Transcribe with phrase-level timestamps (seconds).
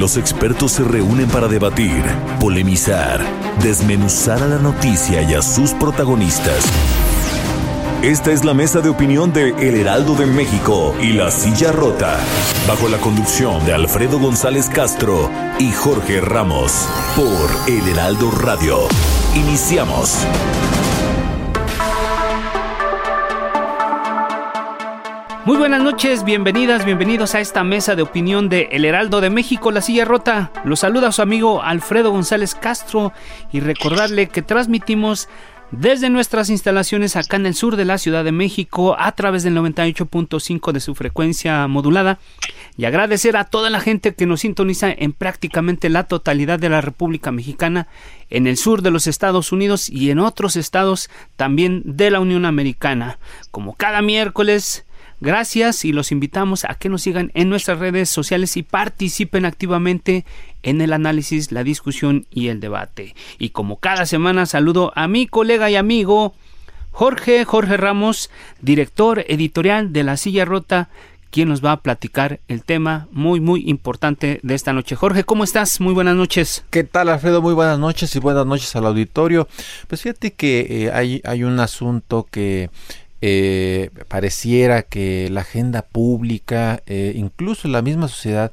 [0.00, 2.02] Los expertos se reúnen para debatir,
[2.40, 3.20] polemizar,
[3.62, 6.64] desmenuzar a la noticia y a sus protagonistas.
[8.00, 12.18] Esta es la mesa de opinión de El Heraldo de México y La Silla Rota,
[12.66, 18.88] bajo la conducción de Alfredo González Castro y Jorge Ramos, por El Heraldo Radio.
[19.34, 20.16] Iniciamos.
[25.46, 29.72] Muy buenas noches, bienvenidas, bienvenidos a esta mesa de opinión de El Heraldo de México,
[29.72, 30.52] La Silla Rota.
[30.64, 33.14] Los saluda su amigo Alfredo González Castro
[33.50, 35.28] y recordarle que transmitimos
[35.70, 39.56] desde nuestras instalaciones acá en el sur de la Ciudad de México a través del
[39.56, 42.18] 98.5 de su frecuencia modulada
[42.76, 46.82] y agradecer a toda la gente que nos sintoniza en prácticamente la totalidad de la
[46.82, 47.88] República Mexicana,
[48.28, 52.44] en el sur de los Estados Unidos y en otros estados también de la Unión
[52.44, 53.18] Americana.
[53.50, 54.84] Como cada miércoles
[55.20, 60.24] Gracias y los invitamos a que nos sigan en nuestras redes sociales y participen activamente
[60.62, 63.14] en el análisis, la discusión y el debate.
[63.38, 66.34] Y como cada semana saludo a mi colega y amigo
[66.90, 68.30] Jorge Jorge Ramos,
[68.62, 70.88] director editorial de La Silla Rota,
[71.30, 74.96] quien nos va a platicar el tema muy muy importante de esta noche.
[74.96, 75.80] Jorge, ¿cómo estás?
[75.80, 76.64] Muy buenas noches.
[76.70, 77.42] ¿Qué tal, Alfredo?
[77.42, 79.46] Muy buenas noches y buenas noches al auditorio.
[79.86, 82.70] Pues fíjate que eh, hay, hay un asunto que
[83.22, 88.50] eh, pareciera que la agenda pública, eh, incluso la misma sociedad,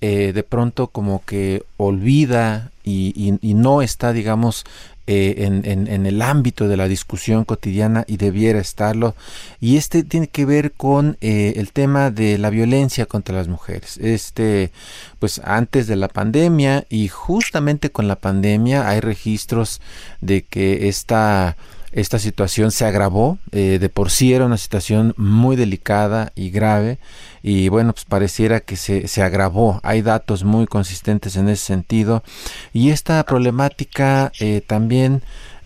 [0.00, 4.64] eh, de pronto como que olvida y, no está, digamos,
[5.08, 9.16] en, en, el ámbito de la discusión cotidiana y debiera estarlo.
[9.60, 13.96] Y este tiene que ver con el tema de la violencia contra las mujeres.
[13.98, 14.70] Este,
[15.18, 19.80] pues antes de la pandemia y justamente con la pandemia hay registros
[20.20, 21.56] de que esta
[21.96, 26.98] esta situación se agravó, eh, de por sí era una situación muy delicada y grave
[27.42, 32.22] y bueno, pues pareciera que se, se agravó, hay datos muy consistentes en ese sentido
[32.74, 35.22] y esta problemática eh, también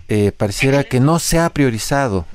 [0.08, 2.26] eh, pareciera que no se ha priorizado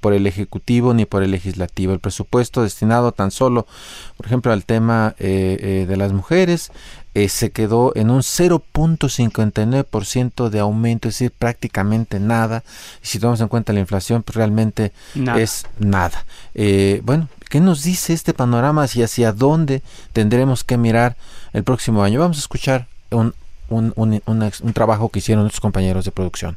[0.00, 1.92] por el Ejecutivo ni por el Legislativo.
[1.92, 3.66] El presupuesto destinado tan solo,
[4.16, 6.70] por ejemplo, al tema de las mujeres
[7.18, 12.62] eh, se quedó en un 0.59% de aumento, es decir, prácticamente nada.
[13.02, 14.92] Y si tomamos en cuenta la inflación, pues realmente
[15.36, 16.24] es nada.
[16.54, 21.16] Eh, bueno, ¿qué nos dice este panorama y hacia dónde tendremos que mirar
[21.52, 22.20] el próximo año?
[22.20, 23.34] Vamos a escuchar un,
[23.68, 26.56] un, un, un trabajo que hicieron nuestros compañeros de producción.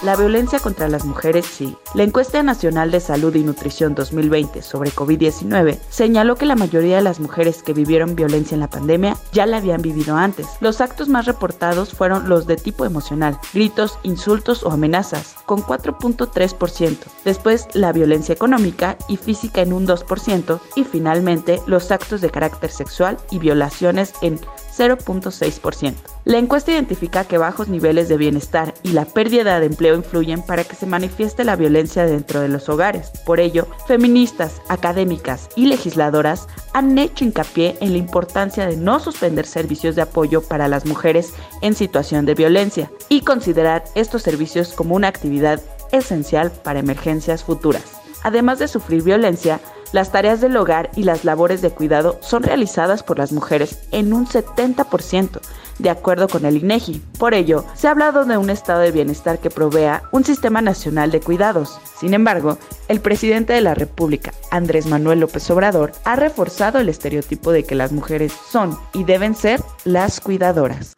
[0.00, 1.76] La violencia contra las mujeres sí.
[1.92, 7.02] La encuesta nacional de salud y nutrición 2020 sobre COVID-19 señaló que la mayoría de
[7.02, 10.46] las mujeres que vivieron violencia en la pandemia ya la habían vivido antes.
[10.60, 16.98] Los actos más reportados fueron los de tipo emocional, gritos, insultos o amenazas, con 4.3%.
[17.24, 22.70] Después la violencia económica y física en un 2% y finalmente los actos de carácter
[22.70, 24.38] sexual y violaciones en
[24.78, 25.94] 0.6%.
[26.24, 30.64] La encuesta identifica que bajos niveles de bienestar y la pérdida de empleo influyen para
[30.64, 33.10] que se manifieste la violencia dentro de los hogares.
[33.24, 39.46] Por ello, feministas, académicas y legisladoras han hecho hincapié en la importancia de no suspender
[39.46, 44.94] servicios de apoyo para las mujeres en situación de violencia y considerar estos servicios como
[44.94, 45.60] una actividad
[45.92, 47.84] esencial para emergencias futuras.
[48.22, 49.60] Además de sufrir violencia,
[49.92, 54.12] las tareas del hogar y las labores de cuidado son realizadas por las mujeres en
[54.12, 55.40] un 70%,
[55.78, 57.00] de acuerdo con el INEGI.
[57.18, 61.10] Por ello, se ha hablado de un estado de bienestar que provea un sistema nacional
[61.10, 61.78] de cuidados.
[61.98, 67.52] Sin embargo, el presidente de la República, Andrés Manuel López Obrador, ha reforzado el estereotipo
[67.52, 70.94] de que las mujeres son y deben ser las cuidadoras.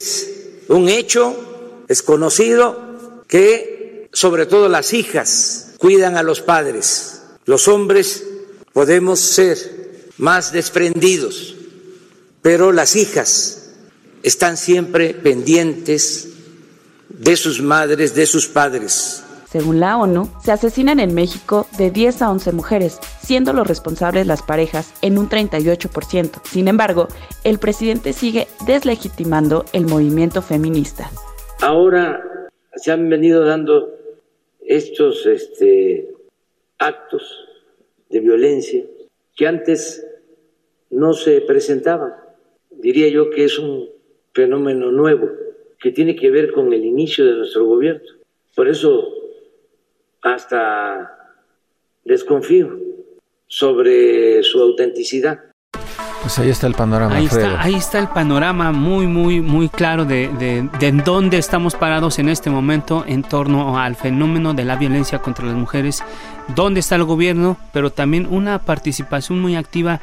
[0.69, 1.37] Un hecho
[1.89, 7.23] es conocido que sobre todo las hijas cuidan a los padres.
[7.45, 8.25] Los hombres
[8.73, 9.57] podemos ser
[10.19, 11.57] más desprendidos,
[12.43, 13.73] pero las hijas
[14.23, 16.29] están siempre pendientes
[17.09, 19.25] de sus madres, de sus padres.
[19.51, 24.27] Según la ONU, se asesinan en México de 10 a 11 mujeres, siendo los responsables
[24.27, 26.41] las parejas en un 38%.
[26.45, 27.09] Sin embargo,
[27.43, 31.11] el presidente sigue deslegitimando el movimiento feminista.
[31.61, 32.23] Ahora
[32.77, 33.89] se han venido dando
[34.61, 36.15] estos este,
[36.79, 37.50] actos
[38.11, 38.85] de violencia
[39.37, 40.07] que antes
[40.91, 42.15] no se presentaban.
[42.71, 43.89] Diría yo que es un
[44.33, 45.31] fenómeno nuevo
[45.79, 48.09] que tiene que ver con el inicio de nuestro gobierno.
[48.55, 49.15] Por eso
[50.23, 51.35] hasta
[52.05, 52.79] desconfío
[53.47, 55.50] sobre su autenticidad.
[56.31, 57.17] Pues ahí está el panorama.
[57.17, 61.75] Ahí está, ahí está el panorama muy, muy, muy claro de, de, de dónde estamos
[61.75, 66.05] parados en este momento en torno al fenómeno de la violencia contra las mujeres,
[66.55, 70.01] dónde está el gobierno, pero también una participación muy activa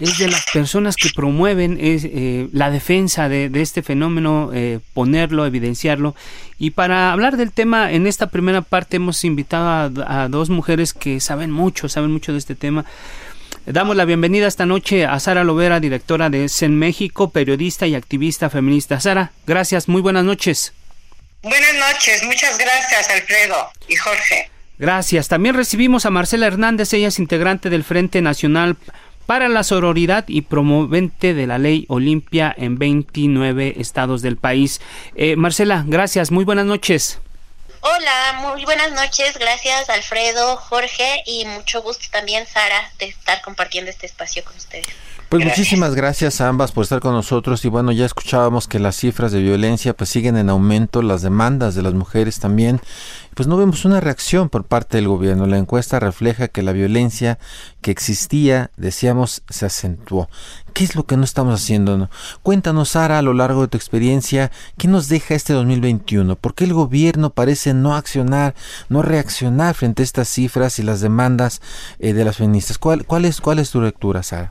[0.00, 4.80] es de las personas que promueven es, eh, la defensa de, de este fenómeno, eh,
[4.94, 6.16] ponerlo, evidenciarlo.
[6.58, 9.68] Y para hablar del tema, en esta primera parte hemos invitado
[10.04, 12.84] a, a, dos mujeres que saben mucho, saben mucho de este tema.
[13.70, 18.48] Damos la bienvenida esta noche a Sara Lovera, directora de CEN México, periodista y activista
[18.48, 18.98] feminista.
[18.98, 20.72] Sara, gracias, muy buenas noches.
[21.42, 23.56] Buenas noches, muchas gracias Alfredo
[23.86, 24.50] y Jorge.
[24.78, 25.28] Gracias.
[25.28, 28.78] También recibimos a Marcela Hernández, ella es integrante del Frente Nacional
[29.26, 34.80] para la sororidad y promovente de la ley Olimpia en 29 estados del país.
[35.14, 37.20] Eh, Marcela, gracias, muy buenas noches.
[37.80, 43.88] Hola, muy buenas noches, gracias Alfredo, Jorge y mucho gusto también Sara de estar compartiendo
[43.88, 44.88] este espacio con ustedes.
[45.28, 45.58] Pues gracias.
[45.58, 49.30] muchísimas gracias a ambas por estar con nosotros y bueno, ya escuchábamos que las cifras
[49.30, 52.80] de violencia pues siguen en aumento, las demandas de las mujeres también,
[53.34, 55.46] pues no vemos una reacción por parte del gobierno.
[55.46, 57.38] La encuesta refleja que la violencia
[57.82, 60.30] que existía, decíamos, se acentuó.
[60.72, 62.08] ¿Qué es lo que no estamos haciendo?
[62.42, 66.36] Cuéntanos, Sara, a lo largo de tu experiencia, ¿qué nos deja este 2021?
[66.36, 68.54] ¿Por qué el gobierno parece no accionar,
[68.88, 71.60] no reaccionar frente a estas cifras y las demandas
[71.98, 72.78] eh, de las feministas?
[72.78, 74.50] ¿Cuál, cuál, es, ¿Cuál es tu lectura, Sara?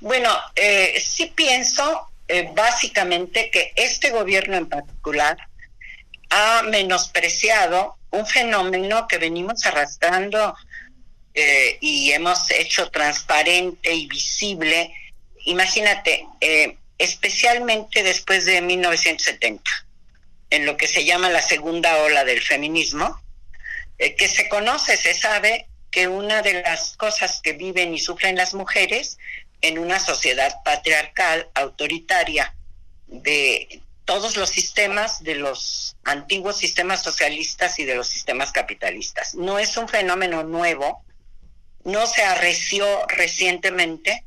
[0.00, 5.36] Bueno, eh, sí pienso eh, básicamente que este gobierno en particular
[6.30, 10.56] ha menospreciado un fenómeno que venimos arrastrando
[11.34, 14.94] eh, y hemos hecho transparente y visible.
[15.44, 19.62] Imagínate, eh, especialmente después de 1970,
[20.48, 23.20] en lo que se llama la segunda ola del feminismo,
[23.98, 28.52] que se conoce, se sabe que una de las cosas que viven y sufren las
[28.52, 29.16] mujeres
[29.60, 32.52] en una sociedad patriarcal, autoritaria,
[33.06, 39.36] de todos los sistemas de los antiguos sistemas socialistas y de los sistemas capitalistas.
[39.36, 41.04] No es un fenómeno nuevo,
[41.84, 44.24] no se arreció recientemente,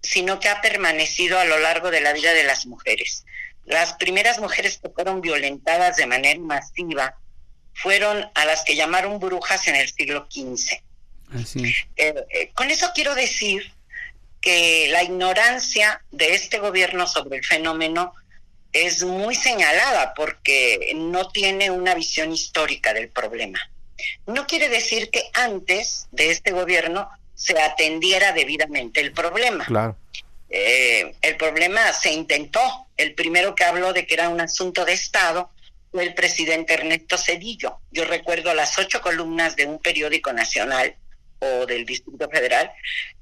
[0.00, 3.26] sino que ha permanecido a lo largo de la vida de las mujeres.
[3.66, 7.18] Las primeras mujeres que fueron violentadas de manera masiva
[7.82, 10.82] fueron a las que llamaron brujas en el siglo XV.
[11.34, 11.74] Así.
[11.96, 13.72] Eh, eh, con eso quiero decir
[14.40, 18.14] que la ignorancia de este gobierno sobre el fenómeno
[18.72, 23.58] es muy señalada porque no tiene una visión histórica del problema.
[24.26, 29.64] No quiere decir que antes de este gobierno se atendiera debidamente el problema.
[29.64, 29.96] Claro.
[30.48, 32.60] Eh, el problema se intentó.
[32.96, 35.50] El primero que habló de que era un asunto de Estado
[35.90, 37.78] fue el presidente Ernesto Cedillo.
[37.90, 40.94] Yo recuerdo las ocho columnas de un periódico nacional
[41.40, 42.70] o del Distrito Federal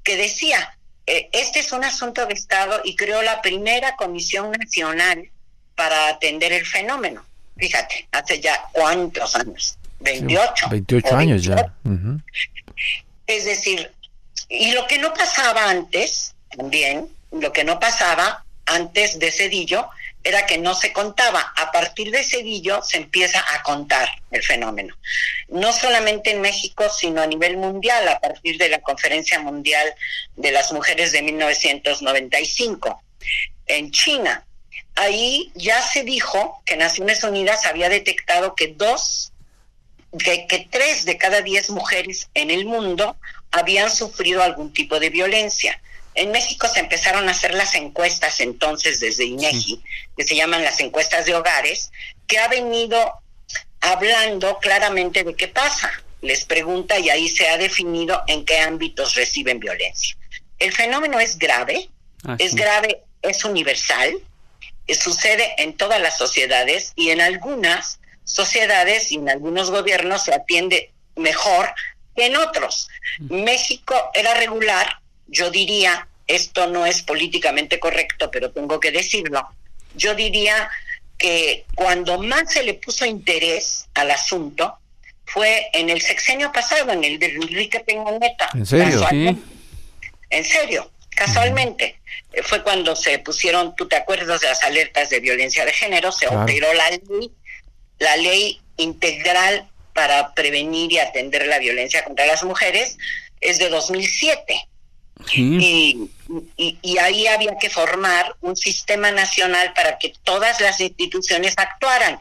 [0.02, 0.76] que decía,
[1.06, 5.30] eh, este es un asunto de Estado y creó la primera Comisión Nacional
[5.74, 7.24] para atender el fenómeno.
[7.56, 10.68] Fíjate, hace ya cuántos años, 28.
[10.70, 11.74] 28 años ya.
[11.84, 12.22] Uh -huh.
[13.26, 13.90] Es decir,
[14.48, 19.88] y lo que no pasaba antes, también, lo que no pasaba antes de Cedillo,
[20.28, 21.52] era que no se contaba.
[21.56, 24.94] A partir de Cedillo se empieza a contar el fenómeno.
[25.48, 29.94] No solamente en México, sino a nivel mundial, a partir de la Conferencia Mundial
[30.36, 33.02] de las Mujeres de 1995.
[33.66, 34.46] En China,
[34.94, 39.32] ahí ya se dijo que Naciones Unidas había detectado que dos,
[40.18, 43.16] que, tres de cada diez mujeres en el mundo
[43.50, 45.80] habían sufrido algún tipo de violencia.
[46.18, 49.80] En México se empezaron a hacer las encuestas entonces desde INEGI,
[50.16, 51.92] que se llaman las encuestas de hogares,
[52.26, 53.22] que ha venido
[53.80, 55.92] hablando claramente de qué pasa.
[56.20, 60.16] Les pregunta y ahí se ha definido en qué ámbitos reciben violencia.
[60.58, 61.88] El fenómeno es grave,
[62.24, 64.20] ah, es grave, es universal,
[64.96, 70.92] sucede en todas las sociedades y en algunas sociedades y en algunos gobiernos se atiende
[71.14, 71.72] mejor
[72.16, 72.88] que en otros.
[73.20, 79.46] México era regular, yo diría, esto no es políticamente correcto, pero tengo que decirlo,
[79.94, 80.68] yo diría
[81.16, 84.78] que cuando más se le puso interés al asunto
[85.26, 88.44] fue en el sexenio pasado, en el de Enrique Peña Nieto.
[88.54, 89.06] ¿En serio?
[89.10, 89.36] Sí.
[90.30, 91.98] En serio, casualmente.
[92.32, 92.42] Uh -huh.
[92.44, 96.26] Fue cuando se pusieron, tú te acuerdas de las alertas de violencia de género, se
[96.26, 96.40] claro.
[96.40, 97.30] alteró la ley,
[97.98, 102.96] la ley integral para prevenir y atender la violencia contra las mujeres,
[103.40, 104.68] es de 2007.
[105.32, 106.10] Y,
[106.56, 112.18] y, ahí había que formar un sistema nacional para que todas las instituciones actuaran.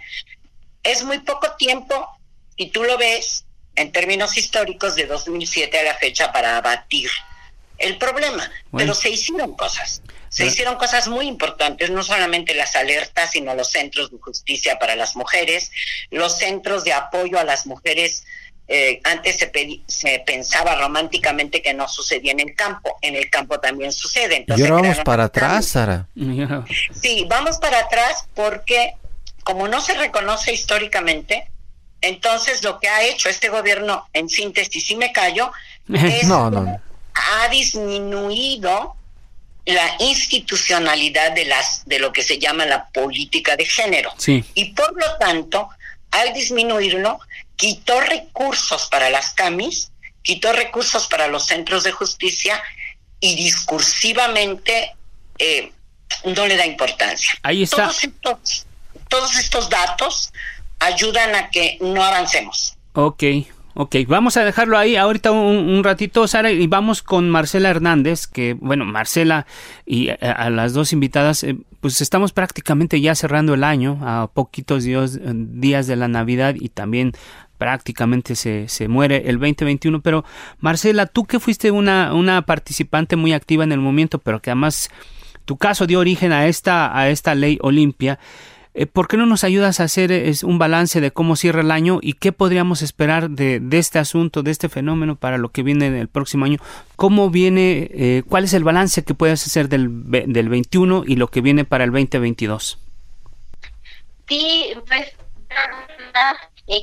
[0.84, 2.08] Es muy poco tiempo,
[2.56, 7.10] y tú lo ves en términos históricos de 2007 a la fecha para abatir
[7.78, 10.02] el problema, pero se hicieron cosas.
[10.30, 14.96] Se hicieron cosas muy importantes, no solamente las alertas, sino los centros de justicia para
[14.96, 15.72] las mujeres,
[16.10, 18.26] los centros de apoyo a las mujeres.
[18.70, 19.50] Eh, antes se,
[19.88, 24.38] se, pensaba románticamente que no sucedía en el campo, en el campo también sucede.
[24.38, 26.08] Entonces, y ahora vamos para atrás, Sara.
[26.92, 28.96] Sí, vamos para atrás porque
[29.44, 31.50] como no se reconoce históricamente,
[32.02, 35.52] entonces lo que ha hecho este gobierno, en síntesis, si me callo,
[35.94, 36.82] es no, no.
[37.14, 38.96] ha disminuido
[39.66, 44.14] la institucionalidad de las de lo que se llama la política de género.
[44.26, 45.70] Y por lo tanto,
[46.12, 47.20] al disminuirlo,
[47.56, 52.62] quitó recursos para las CAMIS, quitó recursos para los centros de justicia
[53.20, 54.96] y discursivamente
[55.40, 55.72] eh,
[56.26, 57.32] no le da importancia.
[57.44, 57.84] Ahí está.
[57.84, 58.66] Todos estos,
[59.08, 60.32] todos estos datos
[60.80, 62.76] ayudan a que no avancemos.
[62.94, 63.24] Ok,
[63.80, 68.56] Ok, vamos a dejarlo ahí ahorita un, ratito, Sara, y vamos con Marcela Hernández, que,
[68.56, 69.46] bueno, Marcela
[69.86, 74.84] y a, las dos invitadas, eh, pues estamos prácticamente ya cerrando el año, a poquitos
[74.84, 77.12] días, días de la Navidad y también
[77.60, 80.02] prácticamente se, se, muere el 2021.
[80.02, 80.26] Pero
[80.60, 84.90] Marcela, tú que fuiste una, una participante muy activa en el momento, pero que además
[85.46, 88.18] tu caso dio origen a esta, a esta ley Olimpia,
[88.86, 92.00] ¿Por qué no nos ayudas a hacer eh, un balance de cómo cierra el año
[92.02, 96.08] y qué podríamos esperar de, este asunto, de este fenómeno para lo que viene el
[96.08, 96.60] próximo año?
[96.96, 101.30] ¿Cómo viene, eh, cuál es el balance que puedes hacer del, del 21 y lo
[101.30, 102.78] que viene para el 2022?
[104.28, 105.14] Sí, pues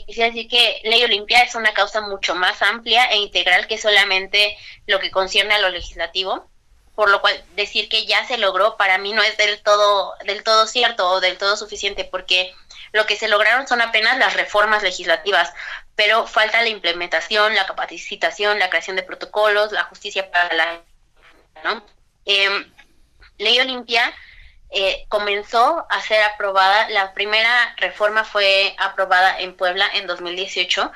[0.06, 4.56] quisiera decir que Ley Olimpia es una causa mucho más amplia e integral que solamente
[4.86, 6.48] lo que concierne a lo legislativo
[6.94, 10.44] por lo cual decir que ya se logró para mí no es del todo del
[10.44, 12.54] todo cierto o del todo suficiente porque
[12.92, 15.52] lo que se lograron son apenas las reformas legislativas,
[15.96, 20.82] pero falta la implementación, la capacitación, la creación de protocolos, la justicia para la
[21.64, 21.84] ¿no?
[22.24, 22.72] Em,
[23.38, 24.14] Ley Olimpia
[24.70, 30.92] eh, comenzó a ser aprobada, la primera reforma fue aprobada en Puebla en 2018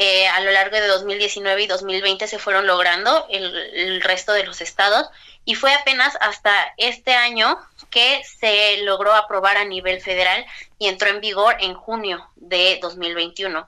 [0.00, 4.60] eh, a lo largo de 2019 y 2020 se fueron logrando el, resto de los
[4.60, 5.08] estados
[5.44, 7.58] y fue apenas hasta este año
[7.90, 10.46] que se logró aprobar a nivel federal
[10.78, 13.66] y entró en vigor en junio de 2021.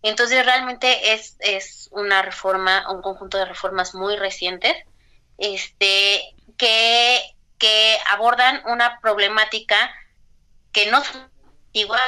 [0.00, 4.74] Entonces realmente es, es una reforma, un conjunto de reformas muy recientes,
[5.36, 6.22] este,
[6.56, 7.20] que,
[7.58, 9.94] que abordan una problemática
[10.72, 11.12] que no es
[11.72, 12.00] igual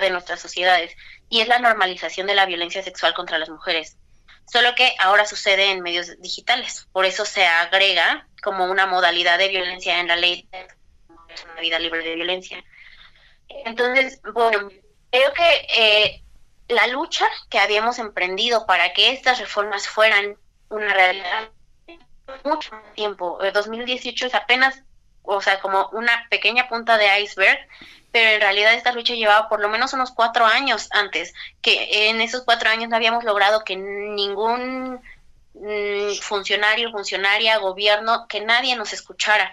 [0.00, 0.96] de nuestras sociedades
[1.28, 3.96] y es la normalización de la violencia sexual contra las mujeres.
[4.50, 9.48] Solo que ahora sucede en medios digitales, por eso se agrega como una modalidad de
[9.48, 10.66] violencia en la ley de
[11.52, 12.64] una vida libre de violencia.
[13.48, 14.68] Entonces, bueno,
[15.10, 16.22] creo que eh,
[16.68, 20.36] la lucha que habíamos emprendido para que estas reformas fueran
[20.70, 21.50] una realidad
[22.44, 23.40] mucho tiempo.
[23.42, 24.82] El 2018 es apenas,
[25.28, 27.58] o sea, como una pequeña punta de iceberg
[28.10, 32.20] pero en realidad esta lucha llevaba por lo menos unos cuatro años antes, que en
[32.20, 35.00] esos cuatro años no habíamos logrado que ningún
[35.54, 39.52] mm, funcionario, funcionaria, gobierno, que nadie nos escuchara.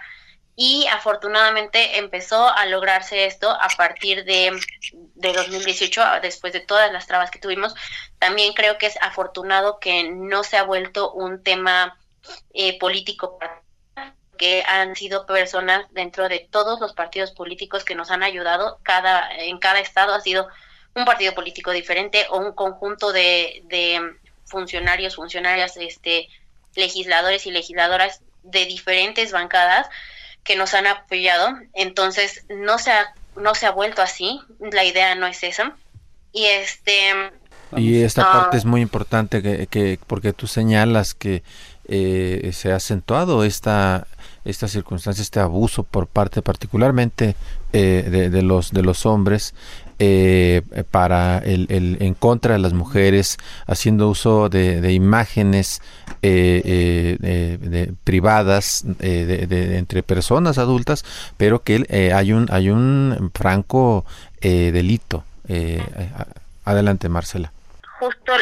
[0.57, 4.57] Y afortunadamente empezó a lograrse esto a partir de,
[4.93, 7.75] de 2018, después de todas las trabas que tuvimos.
[8.19, 11.99] También creo que es afortunado que no se ha vuelto un tema
[12.53, 13.37] eh, político
[14.37, 18.79] que han sido personas dentro de todos los partidos políticos que nos han ayudado.
[18.83, 20.47] Cada, en cada estado ha sido
[20.93, 24.15] un partido político diferente o un conjunto de, de
[24.45, 26.29] funcionarios, funcionarias, este,
[26.75, 29.87] legisladores y legisladoras de diferentes bancadas
[30.43, 31.49] que nos han apoyado.
[31.73, 34.41] Entonces, no se ha, no se ha vuelto así.
[34.59, 35.75] La idea no es esa.
[36.31, 37.31] Y este.
[37.75, 41.43] Y esta ah, parte es muy importante que, que porque tú señalas que
[41.87, 44.07] eh, se ha acentuado esta
[44.45, 47.35] esta circunstancia, este abuso por parte particularmente
[47.73, 49.55] eh, de, los de los hombres
[49.97, 50.61] eh,
[50.91, 55.81] para el, en contra de las mujeres, haciendo uso de, imágenes
[56.21, 61.03] eh, privadas entre personas adultas,
[61.37, 64.05] pero que hay un hay un franco
[64.41, 65.23] delito.
[66.65, 67.51] adelante, Marcela.
[67.99, 68.33] Justo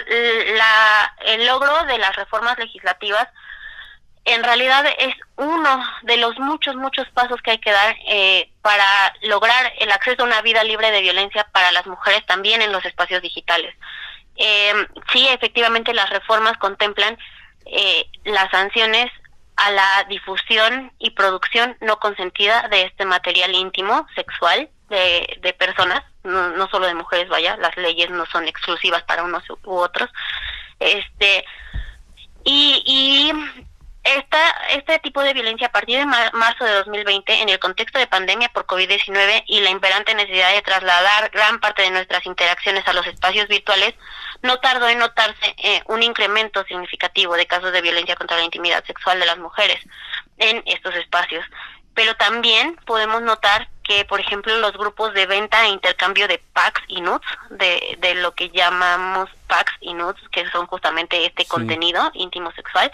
[0.57, 3.27] la, el logro de las reformas legislativas
[4.25, 9.13] en realidad es uno de los muchos, muchos pasos que hay que dar eh, para
[9.23, 12.85] lograr el acceso a una vida libre de violencia para las mujeres también en los
[12.85, 13.75] espacios digitales.
[14.37, 14.73] Eh,
[15.11, 17.17] sí, efectivamente las reformas contemplan
[17.65, 19.11] eh, las sanciones
[19.55, 26.01] a la difusión y producción no consentida de este material íntimo sexual de, de personas,
[26.23, 30.09] no, no solo de mujeres, vaya, las leyes no son exclusivas para unos u otros.
[30.79, 31.45] Este,
[32.43, 33.31] y, y
[34.03, 38.07] esta, este tipo de violencia a partir de marzo de 2020, en el contexto de
[38.07, 42.93] pandemia por COVID-19 y la imperante necesidad de trasladar gran parte de nuestras interacciones a
[42.93, 43.93] los espacios virtuales,
[44.41, 48.83] no tardó en notarse eh, un incremento significativo de casos de violencia contra la intimidad
[48.85, 49.79] sexual de las mujeres
[50.37, 51.45] en estos espacios.
[51.93, 56.81] Pero también podemos notar que, por ejemplo, los grupos de venta e intercambio de packs
[56.87, 62.09] y nudes, de, de lo que llamamos packs y nudes, que son justamente este contenido
[62.13, 62.91] íntimo sexual,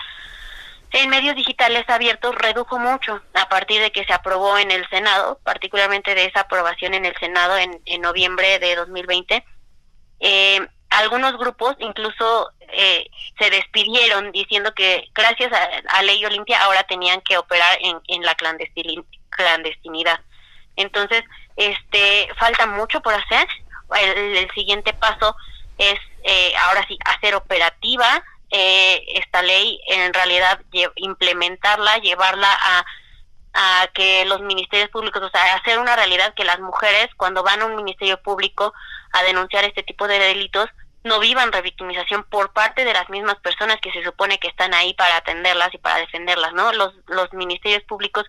[0.92, 5.40] en medios digitales abiertos redujo mucho a partir de que se aprobó en el Senado,
[5.44, 9.46] particularmente de esa aprobación en el Senado en, en noviembre de 2020.
[10.20, 15.52] Eh, algunos grupos incluso eh, se despidieron diciendo que gracias
[15.88, 20.20] a, Ley Olimpia ahora tenían que operar en, en la clandestinidad.
[20.76, 21.24] Entonces,
[21.56, 23.48] este, falta mucho por hacer.
[24.02, 25.36] El, el siguiente paso
[25.78, 30.62] es eh, ahora sí hacer operativa eh, esta ley, en realidad
[30.96, 32.86] implementarla, llevarla a,
[33.54, 37.62] a que los ministerios públicos, o sea, hacer una realidad que las mujeres cuando van
[37.62, 38.74] a un ministerio público
[39.12, 40.70] a denunciar este tipo de delitos
[41.04, 44.94] no vivan revictimización por parte de las mismas personas que se supone que están ahí
[44.94, 46.74] para atenderlas y para defenderlas, ¿no?
[46.74, 48.26] Los, los ministerios públicos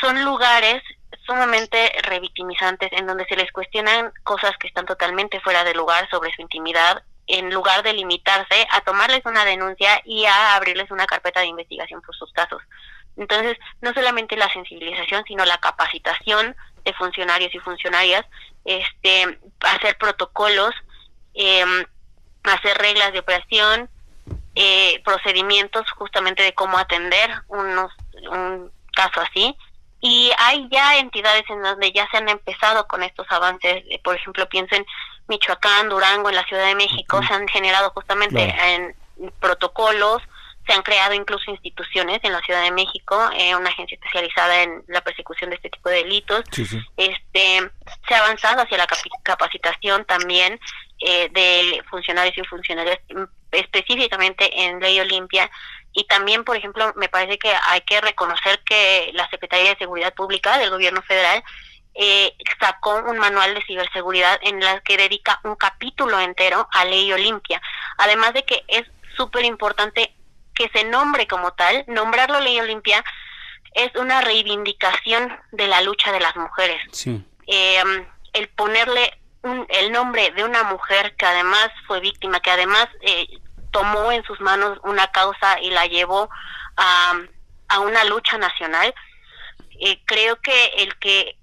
[0.00, 0.82] son lugares
[1.26, 6.32] sumamente revictimizantes en donde se les cuestionan cosas que están totalmente fuera de lugar sobre
[6.32, 11.40] su intimidad en lugar de limitarse a tomarles una denuncia y a abrirles una carpeta
[11.40, 12.62] de investigación por sus casos.
[13.16, 18.24] Entonces, no solamente la sensibilización, sino la capacitación de funcionarios y funcionarias,
[18.64, 20.74] este, hacer protocolos,
[21.34, 21.84] em,
[22.44, 23.90] hacer reglas de operación,
[24.54, 27.92] eh, procedimientos justamente de cómo atender unos,
[28.30, 29.56] un caso así.
[30.00, 34.48] Y hay ya entidades en donde ya se han empezado con estos avances, por ejemplo,
[34.48, 34.86] piensen
[35.28, 38.94] Michoacán, Durango, en la Ciudad de México, se han generado justamente en
[39.40, 40.22] protocolos,
[40.66, 44.84] se han creado incluso instituciones en la Ciudad de México, eh, una agencia especializada en
[44.86, 46.42] la persecución de este tipo de delitos.
[46.96, 47.70] Este,
[48.06, 48.86] se ha avanzado hacia la
[49.22, 50.60] capacitación también
[51.00, 55.50] eh, de funcionarios y funcionarias mm, específicamente en Ley Olimpia.
[55.94, 60.12] Y también, por ejemplo, me parece que hay que reconocer que la Secretaría de Seguridad
[60.12, 61.42] Pública del Gobierno Federal
[62.00, 67.12] eh, sacó un manual de ciberseguridad en la que dedica un capítulo entero a Ley
[67.12, 67.60] Olimpia.
[67.96, 68.84] Además de que es
[69.16, 70.14] súper importante
[70.54, 73.04] que se nombre como tal, nombrarlo Ley Olimpia
[73.74, 76.80] es una reivindicación de la lucha de las mujeres.
[77.48, 77.82] Eh,
[78.32, 79.18] el ponerle
[79.68, 83.26] el nombre de una mujer que además fue víctima, que además eh,
[83.72, 86.30] tomó en sus manos una causa y la llevó
[86.76, 87.14] a,
[87.68, 88.94] a una lucha nacional,
[89.80, 91.37] eh, creo que el que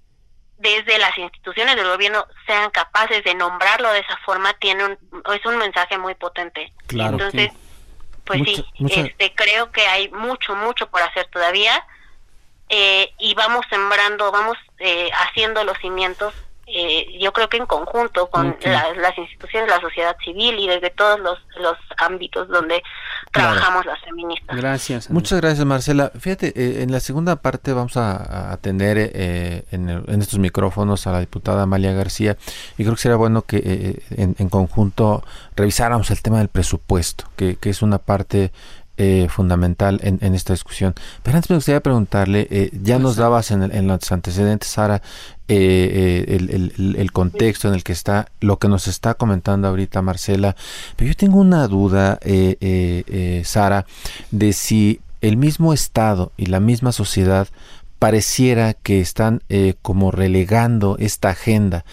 [0.58, 4.98] desde las instituciones del gobierno sean capaces de nombrarlo de esa forma tiene un,
[5.34, 6.72] es un mensaje muy potente.
[6.88, 7.52] Entonces,
[8.24, 11.84] pues sí, este creo que hay mucho mucho por hacer todavía
[12.68, 16.34] eh, y vamos sembrando, vamos eh, haciendo los cimientos
[16.68, 20.90] eh, yo creo que en conjunto con las instituciones de la sociedad civil y desde
[20.90, 22.82] todos los, los ámbitos donde
[23.30, 24.56] trabajamos las feministas.
[24.56, 25.10] Gracias.
[25.10, 26.10] Muchas gracias, Marcela.
[26.18, 31.12] Fíjate, eh, en la segunda parte vamos a atender eh, en, en, estos micrófonos a
[31.12, 32.36] la diputada Amalia García
[32.76, 35.22] y creo que sería bueno que en, en, conjunto
[35.54, 38.50] revisáramos el tema del presupuesto, que, que es una parte
[38.98, 40.94] eh, fundamental en, en, esta discusión.
[41.22, 45.02] Pero antes me gustaría preguntarle, eh, ya nos dabas en, en, los antecedentes, Sara,
[45.48, 50.00] eh, el, el, el, contexto en el que está, lo que nos está comentando ahorita
[50.00, 50.56] Marcela,
[50.96, 52.18] pero yo tengo una duda,
[53.44, 53.84] Sara,
[54.30, 57.48] de si el mismo Estado y la misma sociedad
[57.98, 59.42] pareciera que están
[59.82, 61.84] como relegando esta agenda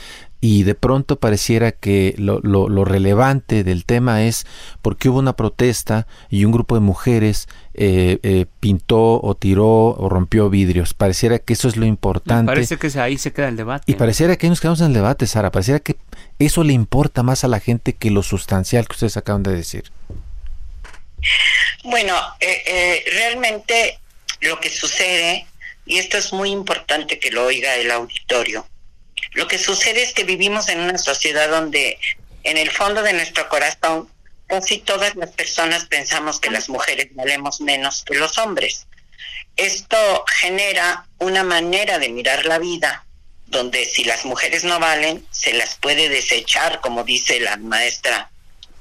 [0.44, 4.46] y de pronto pareciera que lo, lo, relevante del tema es
[4.82, 10.10] porque hubo una protesta y un grupo de mujeres eh, eh, pintó o tiró o
[10.10, 10.94] rompió vidrios.
[10.94, 12.52] Pareciera que eso es lo importante.
[12.52, 13.90] parece que ahí se queda el debate.
[13.90, 15.50] Y pareciera que ahí nos quedamos en el debate, Sara.
[15.50, 15.96] Pareciera que
[16.40, 19.94] eso le importa más a la gente que lo sustancial que ustedes acaban de decir.
[21.86, 23.98] Bueno, eh, realmente
[24.42, 25.48] lo que sucede,
[25.86, 28.68] y esto es muy importante que lo oiga el auditorio,
[29.34, 31.98] lo que sucede es que vivimos en una sociedad donde
[32.44, 34.10] en el fondo de nuestro corazón
[34.48, 38.88] casi todas las personas pensamos que las mujeres valemos menos que los hombres.
[39.56, 43.06] Esto genera una manera de mirar la vida
[43.46, 48.32] donde si las mujeres no valen, se las puede desechar, como dice la maestra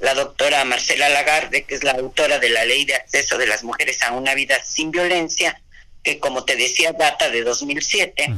[0.02, 3.62] la doctora Marcela Lagarde, que es la autora de la Ley de Acceso de las
[3.62, 5.62] Mujeres a una Vida sin Violencia,
[6.02, 8.34] que como te decía data de 2007,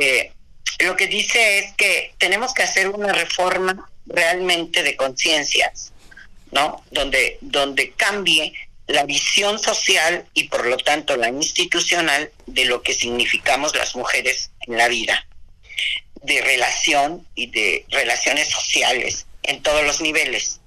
[0.00, 0.32] eh,
[0.80, 5.92] lo que dice es que tenemos que hacer una reforma realmente de conciencias,
[6.50, 6.84] ¿no?
[6.90, 8.52] Donde, donde cambie
[8.86, 14.50] la visión social y por lo tanto la institucional de lo que significamos las mujeres
[14.66, 15.26] en la vida,
[16.22, 20.60] de relación y de relaciones sociales en todos los niveles.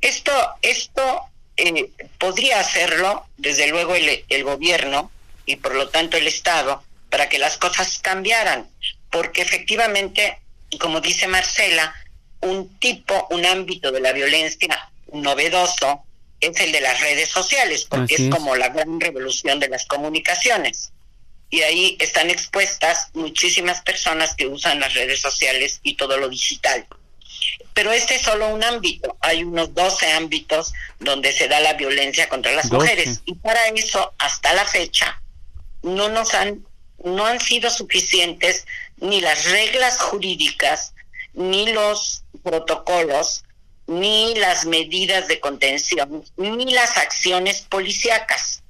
[0.00, 1.22] Esto, esto
[1.56, 5.10] eh, podría hacerlo, desde luego, el, el gobierno
[5.46, 8.68] y por lo tanto el Estado, para que las cosas cambiaran,
[9.14, 10.40] porque efectivamente,
[10.80, 11.94] como dice Marcela,
[12.40, 16.02] un tipo, un ámbito de la violencia novedoso
[16.40, 20.90] es el de las redes sociales, porque es como la gran revolución de las comunicaciones.
[21.48, 26.84] Y ahí están expuestas muchísimas personas que usan las redes sociales y todo lo digital.
[27.72, 32.28] Pero este es solo un ámbito, hay unos 12 ámbitos donde se da la violencia
[32.28, 35.22] contra las mujeres y para eso hasta la fecha
[35.84, 36.64] no nos han
[37.04, 38.66] no han sido suficientes
[39.04, 40.94] ni las reglas jurídicas
[41.34, 43.44] ni los protocolos
[43.86, 48.62] ni las medidas de contención ni las acciones policíacas.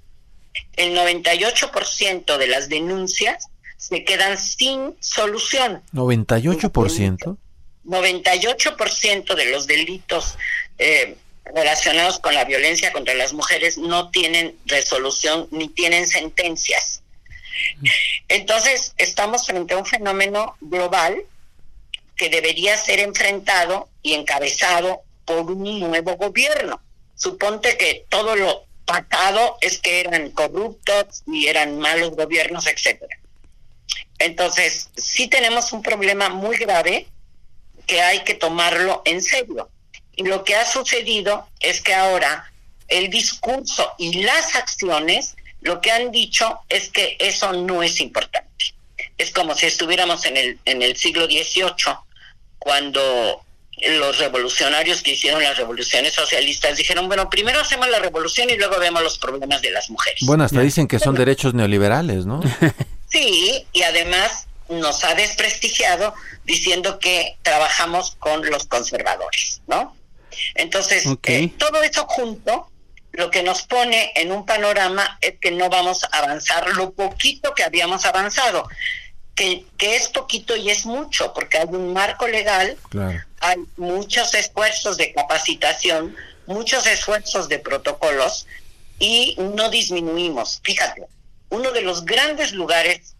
[0.76, 5.82] El 98% de las denuncias se quedan sin solución.
[5.92, 7.36] 98%.
[7.84, 10.36] 98% de los delitos
[10.78, 17.03] eh, relacionados con la violencia contra las mujeres no tienen resolución ni tienen sentencias.
[18.28, 21.24] Entonces, estamos frente a un fenómeno global
[22.16, 26.80] que debería ser enfrentado y encabezado por un nuevo gobierno.
[27.16, 33.16] Suponte que todo lo pasado es que eran corruptos y eran malos gobiernos, etcétera.
[34.18, 37.06] Entonces, sí tenemos un problema muy grave
[37.86, 39.68] que hay que tomarlo en serio.
[40.16, 42.50] Y lo que ha sucedido es que ahora
[42.88, 48.48] el discurso y las acciones lo que han dicho es que eso no es importante.
[49.16, 51.96] Es como si estuviéramos en el, en el siglo XVIII,
[52.58, 53.42] cuando
[53.98, 58.78] los revolucionarios que hicieron las revoluciones socialistas dijeron, bueno, primero hacemos la revolución y luego
[58.78, 60.20] vemos los problemas de las mujeres.
[60.26, 62.42] Bueno, hasta dicen que son derechos neoliberales, ¿no?
[63.10, 69.96] sí, y además nos ha desprestigiado diciendo que trabajamos con los conservadores, ¿no?
[70.54, 72.68] Entonces, eh, todo eso junto
[73.14, 77.54] lo que nos pone en un panorama es que no vamos a avanzar lo poquito
[77.54, 78.68] que habíamos avanzado,
[79.36, 82.76] que, que es poquito y es mucho, porque hay un marco legal,
[83.40, 88.46] hay muchos esfuerzos de capacitación, muchos esfuerzos de protocolos
[88.98, 90.60] y no disminuimos.
[90.64, 91.04] Fíjate,
[91.50, 93.14] uno de los grandes lugares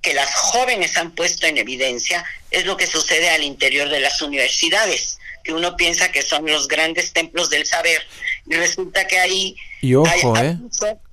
[0.00, 4.22] que las jóvenes han puesto en evidencia es lo que sucede al interior de las
[4.22, 8.06] universidades, que uno piensa que son los grandes templos del saber,
[8.46, 9.56] y resulta que ahí...
[9.80, 10.58] Y ojo, eh,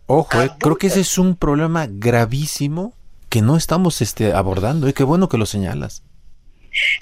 [0.06, 2.94] ojo, eh, creo que ese es un problema gravísimo
[3.30, 6.04] que no estamos este, abordando, y qué bueno que lo señalas.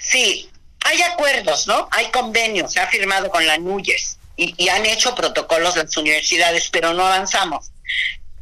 [0.00, 0.48] Sí,
[0.84, 1.88] hay acuerdos, ¿no?
[1.90, 6.68] Hay convenios, se ha firmado con la NUYES y, y han hecho protocolos las universidades,
[6.70, 7.70] pero no avanzamos.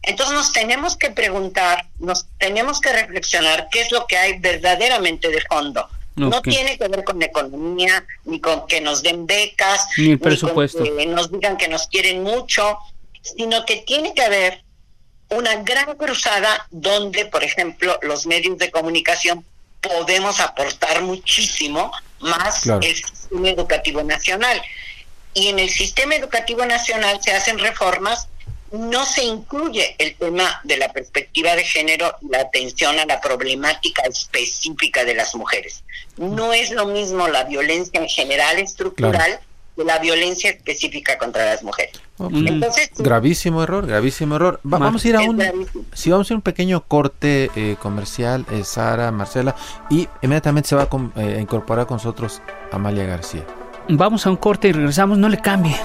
[0.03, 5.29] Entonces nos tenemos que preguntar, nos tenemos que reflexionar qué es lo que hay verdaderamente
[5.29, 5.89] de fondo.
[6.17, 10.85] No tiene que ver con economía, ni con que nos den becas, ni, presupuesto.
[10.85, 12.79] que nos digan que nos quieren mucho,
[13.21, 14.63] sino que tiene que haber
[15.31, 19.45] una gran cruzada donde, por ejemplo, los medios de comunicación
[19.81, 24.63] podemos aportar muchísimo más el sistema educativo nacional.
[25.35, 28.29] Y en el sistema educativo nacional se hacen reformas
[28.73, 33.21] no se incluye el tema de la perspectiva de género y la atención a la
[33.21, 35.85] problemática específica de las mujeres.
[36.17, 39.41] No es lo mismo la violencia en general estructural
[39.77, 42.01] que la violencia específica contra las mujeres.
[42.19, 44.61] Entonces, gravísimo error, gravísimo error.
[44.63, 45.43] vamos a ir a un,
[45.93, 49.57] si vamos a ir un pequeño corte eh, comercial, eh, Sara, Marcela,
[49.91, 53.45] y inmediatamente se va a, eh, a incorporar con nosotros Amalia García.
[53.89, 55.77] Vamos a un corte y regresamos, no le cambie.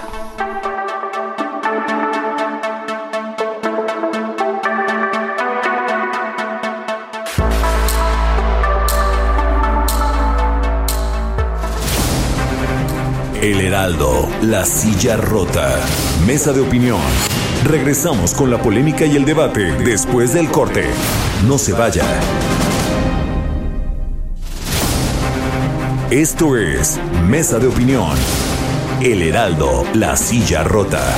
[13.42, 15.80] El Heraldo, la silla rota.
[16.28, 17.00] Mesa de opinión.
[17.64, 20.84] Regresamos con la polémica y el debate después del corte.
[21.48, 22.04] No se vaya.
[26.12, 27.00] Esto es
[27.30, 28.12] Mesa de opinión.
[29.00, 31.16] El Heraldo, la silla rota.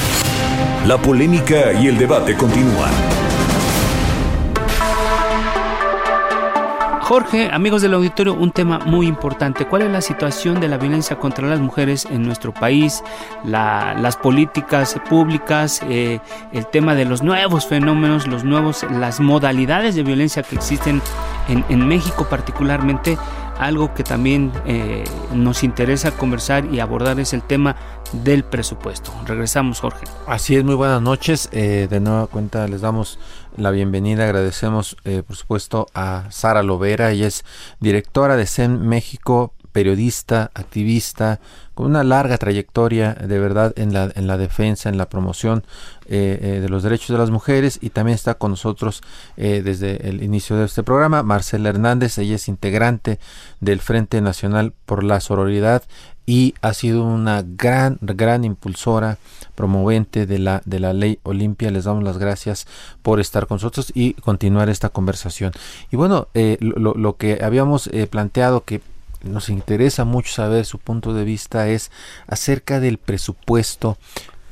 [0.85, 3.30] La polémica y el debate continúan.
[7.11, 9.65] Jorge, amigos del auditorio, un tema muy importante.
[9.65, 13.03] ¿Cuál es la situación de la violencia contra las mujeres en nuestro país?
[13.43, 16.21] las políticas públicas, eh,
[16.53, 21.01] el tema de los nuevos fenómenos, los nuevos, las modalidades de violencia que existen
[21.49, 23.17] en, en México particularmente
[23.61, 25.03] algo que también eh,
[25.35, 27.75] nos interesa conversar y abordar es el tema
[28.11, 29.13] del presupuesto.
[29.25, 30.05] Regresamos, Jorge.
[30.25, 31.47] Así es, muy buenas noches.
[31.51, 33.19] Eh, de nueva cuenta les damos
[33.57, 34.23] la bienvenida.
[34.23, 37.11] Agradecemos, eh, por supuesto, a Sara Lovera.
[37.11, 37.45] Ella es
[37.79, 41.39] directora de CEN México, periodista, activista,
[41.73, 45.63] con una larga trayectoria de verdad en la, en la defensa, en la promoción
[46.07, 49.01] eh, eh, de los derechos de las mujeres y también está con nosotros
[49.37, 53.19] eh, desde el inicio de este programa Marcela Hernández, ella es integrante
[53.61, 55.83] del Frente Nacional por la Sororidad
[56.25, 59.17] y ha sido una gran, gran impulsora,
[59.55, 61.71] promovente de la, de la ley Olimpia.
[61.71, 62.67] Les damos las gracias
[63.01, 65.51] por estar con nosotros y continuar esta conversación.
[65.91, 68.81] Y bueno, lo, lo, que habíamos planteado que
[69.23, 71.91] nos interesa mucho saber su punto de vista es
[72.27, 73.97] acerca del presupuesto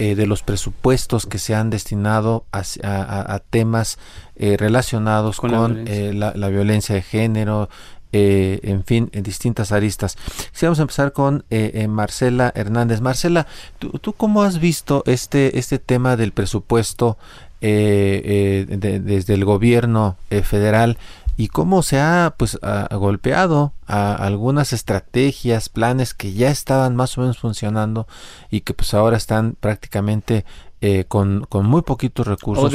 [0.01, 3.99] eh, de los presupuestos que se han destinado a, temas
[4.37, 6.95] eh, relacionados con, la, violencia.
[6.95, 7.67] de género,
[8.11, 10.17] eh, en fin, en distintas aristas.
[10.51, 11.45] Quisiéramos empezar con
[11.89, 13.01] Marcela Hernández.
[13.01, 13.47] Marcela,
[13.79, 17.17] ¿tú, cómo has visto este, este tema del presupuesto
[17.61, 20.97] desde el gobierno federal?
[21.39, 22.59] y cómo se ha pues
[22.91, 28.07] golpeado a algunas estrategias, planes que ya estaban más o menos funcionando
[28.51, 30.43] y que pues ahora están prácticamente
[30.81, 32.65] eh, con, con, muy poquitos recursos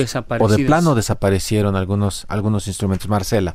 [0.41, 3.07] o, de plano desaparecieron algunos algunos instrumentos.
[3.07, 3.55] Marcela.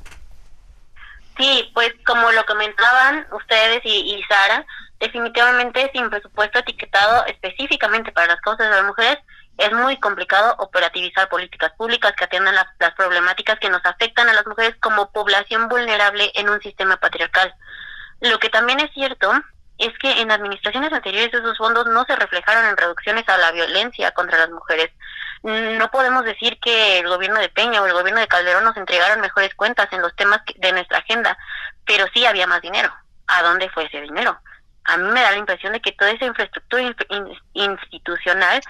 [1.39, 4.65] Sí, pues como lo comentaban ustedes y, y Sara,
[4.99, 9.17] definitivamente sin presupuesto etiquetado específicamente para las causas de las mujeres,
[9.59, 14.47] es muy complicado operativizar políticas públicas que atiendan las, problemáticas que nos afectan a las
[14.47, 17.53] mujeres como población vulnerable en un sistema patriarcal.
[18.21, 19.31] Lo que también es cierto
[19.77, 24.11] es que en administraciones anteriores esos fondos no se reflejaron en reducciones a la violencia
[24.11, 24.91] contra las mujeres.
[25.43, 29.21] No podemos decir que el gobierno de Peña o el gobierno de Calderón nos entregaron
[29.21, 31.37] mejores cuentas en los temas de nuestra agenda,
[31.85, 32.93] pero sí había más dinero.
[33.27, 34.39] ¿A dónde fue ese dinero?
[34.85, 36.95] A mí me da la impresión de que toda esa infraestructura
[37.53, 38.61] institucional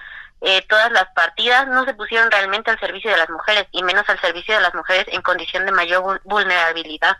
[0.42, 4.08] eh, todas las partidas no se pusieron realmente al servicio de las mujeres y menos
[4.08, 7.16] al servicio de las mujeres en condición de mayor vulnerabilidad.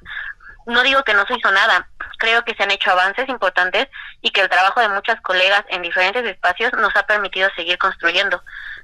[0.67, 1.87] No digo que no se hizo nada,
[2.19, 3.89] creo que se han hecho avances importantes
[4.23, 8.43] y que el trabajo de muchas colegas en diferentes espacios nos ha permitido seguir construyendo.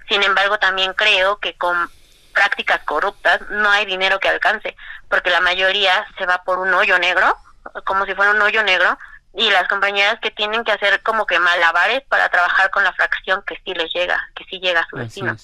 [0.09, 1.91] Sin embargo, también creo que con
[2.33, 4.77] prácticas corruptas no hay dinero que alcance,
[5.09, 7.37] porque la mayoría se va por un hoyo negro,
[7.85, 8.99] como si fuera un hoyo negro,
[9.35, 13.43] y las compañeras que tienen que hacer como que malabares para trabajar con la fracción
[13.47, 15.37] que sí les llega, que sí llega a su destino.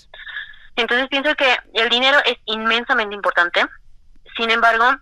[0.76, 3.66] Entonces pienso que el dinero es inmensamente importante,
[4.36, 4.96] sin embargo,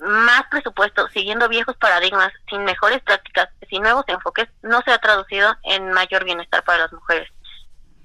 [0.00, 5.56] más presupuesto, siguiendo viejos paradigmas, sin mejores prácticas, sin nuevos enfoques, no se ha traducido
[5.62, 7.30] en mayor bienestar para las mujeres.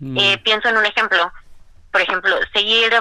[0.03, 0.17] Mm.
[0.17, 1.31] Eh, pienso en un ejemplo,
[1.91, 2.93] por ejemplo, seguir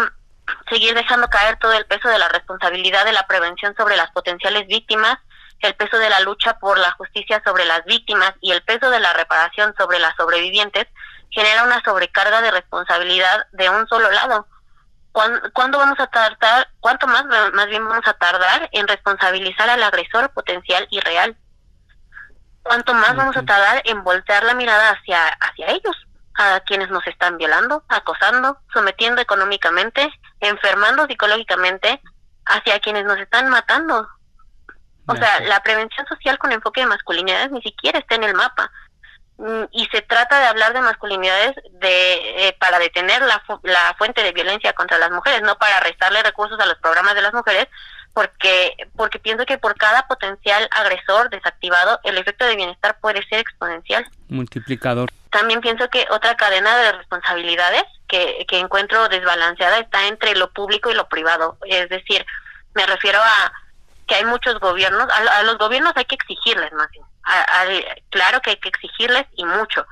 [0.69, 4.67] seguir dejando caer todo el peso de la responsabilidad de la prevención sobre las potenciales
[4.67, 5.19] víctimas
[5.63, 9.01] el peso de la lucha por la justicia sobre las víctimas y el peso de
[9.01, 10.87] la reparación sobre las sobrevivientes
[11.31, 14.47] genera una sobrecarga de responsabilidad de un solo lado.
[15.13, 20.31] ¿Cuándo, vamos a tardar, cuánto más, más bien vamos a tardar en responsabilizar al agresor
[20.31, 21.37] potencial y real?
[22.63, 25.97] ¿Cuánto más vamos a tardar en voltear la mirada hacia, hacia ellos,
[26.37, 32.01] a quienes nos están violando, acosando, sometiendo económicamente, enfermando psicológicamente,
[32.47, 34.09] hacia quienes nos están matando,
[35.07, 38.71] o sea, la prevención social con enfoque de masculinidades ni siquiera está en el mapa.
[39.39, 44.23] Mm, y se trata de hablar de masculinidades de eh, para detener la, la fuente
[44.23, 47.67] de violencia contra las mujeres, no para restarle recursos a los programas de las mujeres,
[48.15, 53.41] porque porque pienso que por cada potencial agresor desactivado, el efecto de bienestar puede ser
[53.41, 54.07] exponencial.
[54.29, 55.11] Multiplicador.
[55.33, 60.91] También pienso que otra cadena de responsabilidades que, que encuentro desbalanceada está entre lo público
[60.91, 61.57] y lo privado.
[61.65, 62.25] Es decir,
[62.75, 63.53] me refiero a
[64.07, 67.05] que hay muchos gobiernos, a, los gobiernos hay que exigirles más bien,
[68.11, 69.87] claro que hay que exigirles y mucho,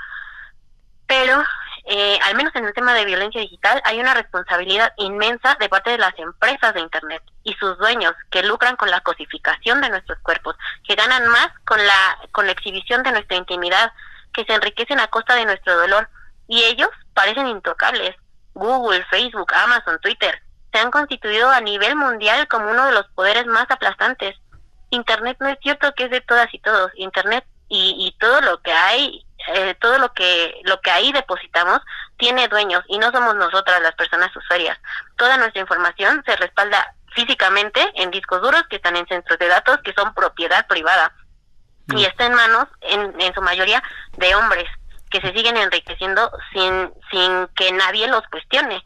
[1.06, 1.42] pero
[1.86, 5.90] eh, al menos en el tema de violencia digital hay una responsabilidad inmensa de parte
[5.90, 10.18] de las empresas de Internet y sus dueños que lucran con la cosificación de nuestros
[10.18, 13.92] cuerpos, que ganan más con la, con la exhibición de nuestra intimidad,
[14.32, 16.08] que se enriquecen a costa de nuestro dolor
[16.48, 18.16] y ellos parecen intocables.
[18.54, 23.46] Google, Facebook, Amazon, Twitter, se han constituido a nivel mundial como uno de los poderes
[23.46, 24.36] más aplastantes.
[24.90, 26.90] Internet no es cierto que es de todas y todos.
[26.96, 31.80] Internet y, y todo lo que hay, eh, todo lo que lo que ahí depositamos
[32.18, 34.76] tiene dueños y no somos nosotras las personas usuarias.
[35.16, 39.78] Toda nuestra información se respalda físicamente en discos duros que están en centros de datos
[39.84, 41.12] que son propiedad privada
[41.96, 43.82] y está en manos, en, en su mayoría,
[44.16, 44.66] de hombres
[45.10, 48.82] que se siguen enriqueciendo sin, sin que nadie los cuestione.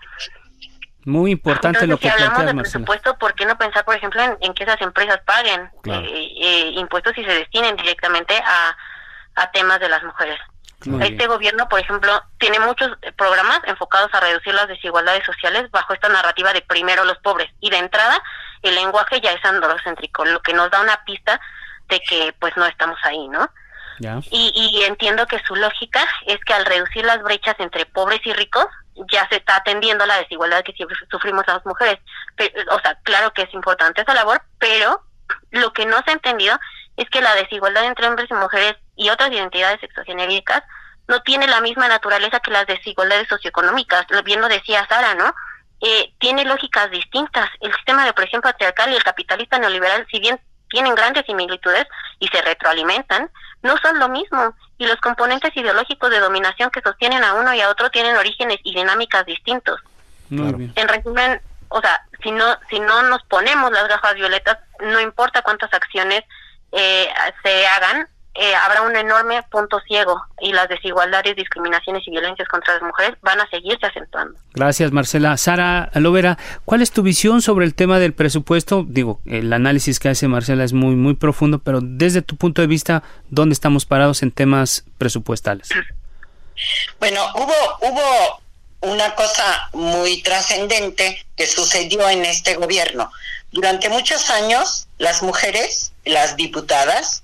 [1.05, 4.55] Muy importante lo que si hablamos de presupuesto, ¿por qué no pensar, por ejemplo, en,
[4.55, 8.77] que esas empresas paguen eh, eh, impuestos y se destinen directamente a,
[9.35, 10.41] a temas de las mujeres?
[11.01, 16.11] este gobierno, por ejemplo, tiene muchos programas enfocados a reducir las desigualdades sociales bajo esta
[16.11, 17.51] narrativa de primero los pobres.
[17.61, 18.23] Y de entrada,
[18.61, 21.41] el lenguaje ya es androcéntrico, lo que nos da una pista
[21.89, 23.49] de que pues no estamos ahí, ¿no?
[24.31, 28.33] Y, y entiendo que su lógica es que al reducir las brechas entre pobres y
[28.33, 28.67] ricos,
[29.13, 30.75] ya se está atendiendo la desigualdad que
[31.11, 31.99] sufrimos las mujeres.
[32.71, 35.03] o sea, claro que es importante esa labor, pero
[35.51, 36.59] lo que no se ha entendido
[36.97, 40.63] es que la desigualdad entre hombres y mujeres y otras identidades sexogenéricas
[41.09, 44.07] no tiene la misma naturaleza que las desigualdades socioeconómicas.
[44.25, 45.35] Bien lo decía Sara, ¿no?
[45.81, 47.51] Eh, tiene lógicas distintas.
[47.61, 51.87] El sistema de opresión patriarcal y el capitalista neoliberal, si bien tienen grandes similitudes
[52.19, 53.31] y se retroalimentan,
[53.63, 54.55] no son lo mismo.
[54.79, 58.59] Y los componentes ideológicos de dominación que sostienen a uno y a otro tienen orígenes
[58.63, 59.81] y dinámicas distintos.
[60.31, 65.43] En resumen, o sea, si no, si no nos ponemos las gafas violetas, no importa
[65.43, 66.25] cuántas acciones
[66.73, 67.09] eh,
[67.43, 72.75] se hagan, eh, habrá un enorme punto ciego y las desigualdades, discriminaciones y violencias contra
[72.75, 74.39] las mujeres van a seguirse acentuando.
[74.53, 75.37] Gracias, Marcela.
[75.37, 78.85] Sara Lovera, ¿cuál es tu visión sobre el tema del presupuesto?
[78.87, 82.67] Digo, el análisis que hace Marcela es muy, muy profundo, pero desde tu punto de
[82.67, 85.69] vista, ¿dónde estamos parados en temas presupuestales?
[86.99, 88.43] Bueno, hubo, hubo
[88.81, 93.11] una cosa muy trascendente que sucedió en este gobierno.
[93.53, 97.24] Durante muchos años, las mujeres, las diputadas,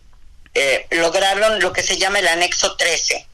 [0.54, 3.26] eh, lograron lo que se llama el anexo 13,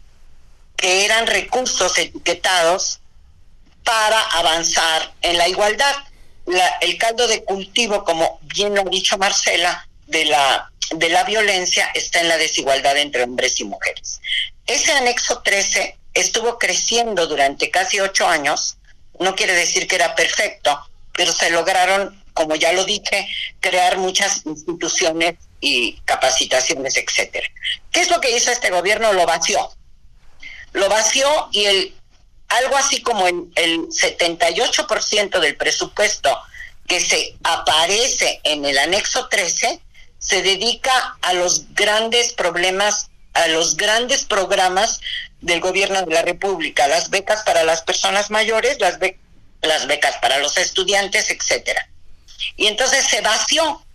[0.77, 3.01] que eran recursos etiquetados
[3.85, 5.95] para avanzar en la igualdad.
[6.81, 11.91] el caldo de cultivo, como bien lo ha dicho Marcela, de la, de la violencia
[11.95, 14.21] está en la desigualdad entre hombres y mujeres.
[14.67, 18.77] Ese anexo 13 estuvo creciendo durante casi ocho años,
[19.19, 20.79] no quiere decir que era perfecto,
[21.13, 23.29] pero se lograron, como ya lo dije,
[23.61, 27.49] crear muchas instituciones y capacitaciones, etcétera.
[27.91, 29.13] ¿Qué es lo que hizo este gobierno?
[29.13, 29.71] Lo vació.
[30.73, 31.95] Lo vació y el
[32.49, 36.39] algo así como el, el 78% del presupuesto
[36.87, 39.81] que se aparece en el anexo 13
[40.19, 45.01] se dedica a los grandes problemas, a los grandes programas
[45.41, 48.99] del gobierno de la República, las becas para las personas mayores, las,
[49.63, 51.89] las becas para los estudiantes, etcétera.
[52.57, 53.86] Y entonces se vació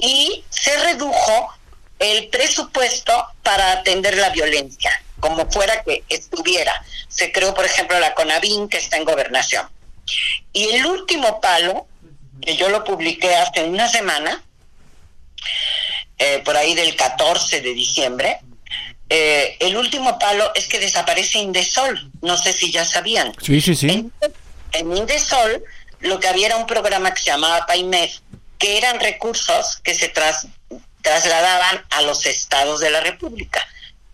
[0.00, 1.54] y se redujo
[1.98, 6.84] el presupuesto para atender la violencia, como fuera que estuviera.
[7.08, 9.68] Se creó, por ejemplo, la CONAVIN, que está en gobernación.
[10.52, 11.86] Y el último palo,
[12.40, 14.42] que yo lo publiqué hace una semana,
[16.18, 18.38] eh, por ahí del 14 de diciembre,
[19.10, 22.10] eh, el último palo es que desaparece Indesol.
[22.22, 23.34] No sé si ya sabían.
[23.42, 23.90] Sí, sí, sí.
[23.90, 24.12] En,
[24.72, 25.62] en Indesol
[26.00, 28.10] lo que había era un programa que se llamaba PAIMED,
[28.60, 30.12] que eran recursos que se
[31.02, 33.66] trasladaban a los estados de la República.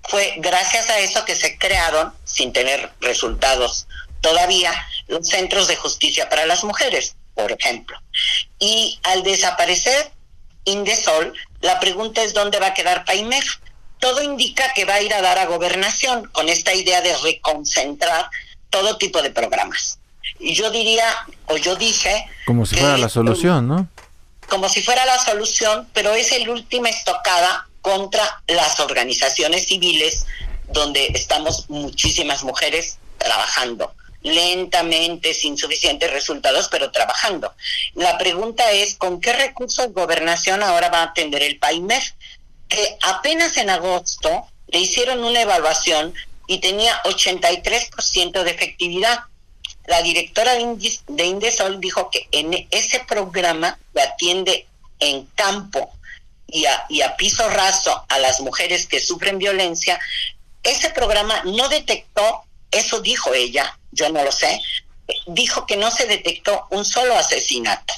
[0.05, 3.89] Fue gracias a eso que se crearon, sin tener resultados
[4.21, 4.73] todavía,
[5.09, 7.99] los centros de justicia para las mujeres, por ejemplo.
[8.61, 10.13] Y al desaparecer
[10.65, 13.45] Indesol, la pregunta es dónde va a quedar Paimer.
[13.99, 18.31] Todo indica que va a ir a dar a gobernación con esta idea de reconcentrar
[18.71, 19.99] todo tipo de programas.
[20.39, 21.05] Y yo diría,
[21.47, 22.27] o yo dije...
[22.47, 23.89] Como si fuera la solución, ¿no?
[24.49, 30.27] Como si fuera la solución, pero es el última estocada contra las organizaciones civiles
[30.69, 37.55] donde estamos muchísimas mujeres trabajando lentamente, sin suficientes resultados, pero trabajando.
[37.95, 42.03] La pregunta es, ¿con qué recursos gobernación ahora va a atender el PAIMER?
[42.69, 46.13] Que apenas en agosto le hicieron una evaluación
[46.49, 49.21] y tenía 83% de efectividad
[49.87, 54.66] la directora de Indesol dijo que en ese programa que atiende
[54.99, 55.92] en campo
[56.49, 59.98] y a, piso raso a las mujeres que sufren violencia,
[60.63, 64.61] ese programa no detectó, eso dijo ella, yo no lo sé,
[65.27, 67.94] dijo que no se detectó un solo asesinato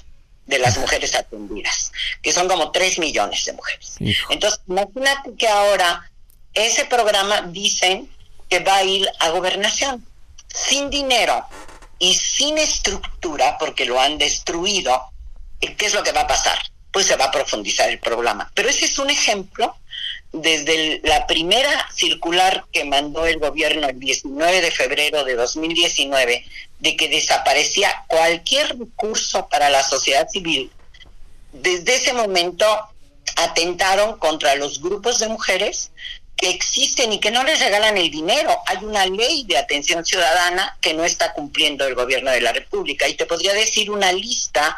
[0.47, 1.93] de las mujeres atendidas,
[2.23, 3.97] que son como 3 millones de mujeres.
[4.31, 6.11] Entonces, imagínate que ahora
[6.55, 8.11] ese programa dicen
[8.49, 10.05] que va a ir a gobernación
[10.49, 11.45] sin dinero,
[11.99, 15.01] y sin estructura, porque lo han destruido,
[15.61, 16.59] ¿qué es lo que va a pasar?
[16.93, 18.51] Pues se va a profundizar el problema.
[18.55, 19.77] Pero ese es un ejemplo
[20.33, 26.45] desde la primera circular que mandó el gobierno el 19 de febrero de 2019
[26.81, 30.71] de que desaparecía cualquier recurso para la sociedad civil
[31.53, 32.67] desde ese momento
[33.37, 35.91] atentaron contra los grupos de mujeres
[36.39, 38.57] que existen y que no les regalan el dinero.
[38.67, 43.09] Hay una ley de atención ciudadana que no está cumpliendo el gobierno de la República
[43.09, 44.77] y te podría decir una lista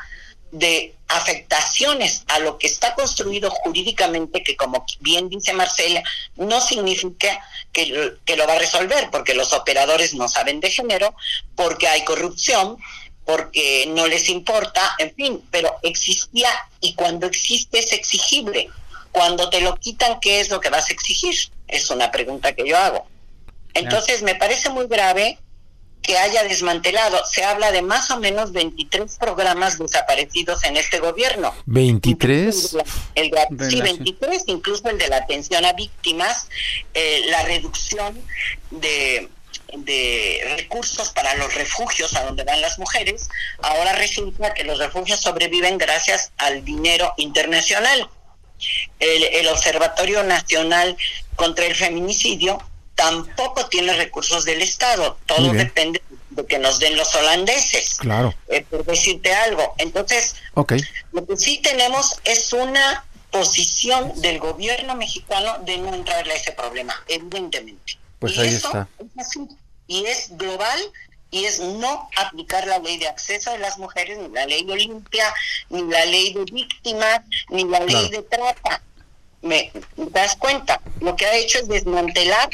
[0.53, 6.03] de afectaciones a lo que está construido jurídicamente, que como bien dice Marcela,
[6.37, 7.41] no significa
[7.73, 11.15] que, que lo va a resolver, porque los operadores no saben de género,
[11.55, 12.79] porque hay corrupción,
[13.25, 16.49] porque no les importa, en fin, pero existía
[16.81, 18.71] y cuando existe es exigible.
[19.13, 21.35] Cuando te lo quitan, ¿qué es lo que vas a exigir?
[21.69, 23.07] Es una pregunta que yo hago.
[23.75, 25.39] Entonces, me parece muy grave
[26.03, 27.25] que haya desmantelado.
[27.27, 31.55] Se habla de más o menos 23 programas desaparecidos en este gobierno.
[31.67, 32.83] ¿23?
[33.15, 33.31] El,
[33.71, 36.49] sí, 23, incluso el de la atención a víctimas,
[36.95, 38.19] eh, la reducción
[38.71, 39.29] de
[39.73, 43.29] de recursos para los refugios a donde van las mujeres,
[43.63, 48.09] ahora resulta que los refugios sobreviven gracias al dinero internacional.
[48.99, 50.97] El, Observatorio Nacional
[51.37, 52.59] contra el Feminicidio
[52.95, 57.95] tampoco tiene recursos del Estado, todo depende de que nos den los holandeses.
[57.95, 58.35] Claro.
[58.49, 59.75] Eh, por decirte algo.
[59.79, 60.37] Entonces,
[61.13, 66.53] lo que sí tenemos es una posición del gobierno mexicano de no entrarle a ese
[66.53, 67.99] problema, evidentemente.
[68.19, 68.87] Pues ahí está.
[69.87, 70.79] y es global
[71.31, 74.73] y es no aplicar la ley de acceso de las mujeres, ni la ley de
[74.73, 75.33] Olimpia,
[75.69, 78.83] ni la ley de víctimas, ni la ley de trata.
[79.43, 80.81] ¿Me das cuenta?
[81.01, 82.51] Lo que ha hecho es desmantelar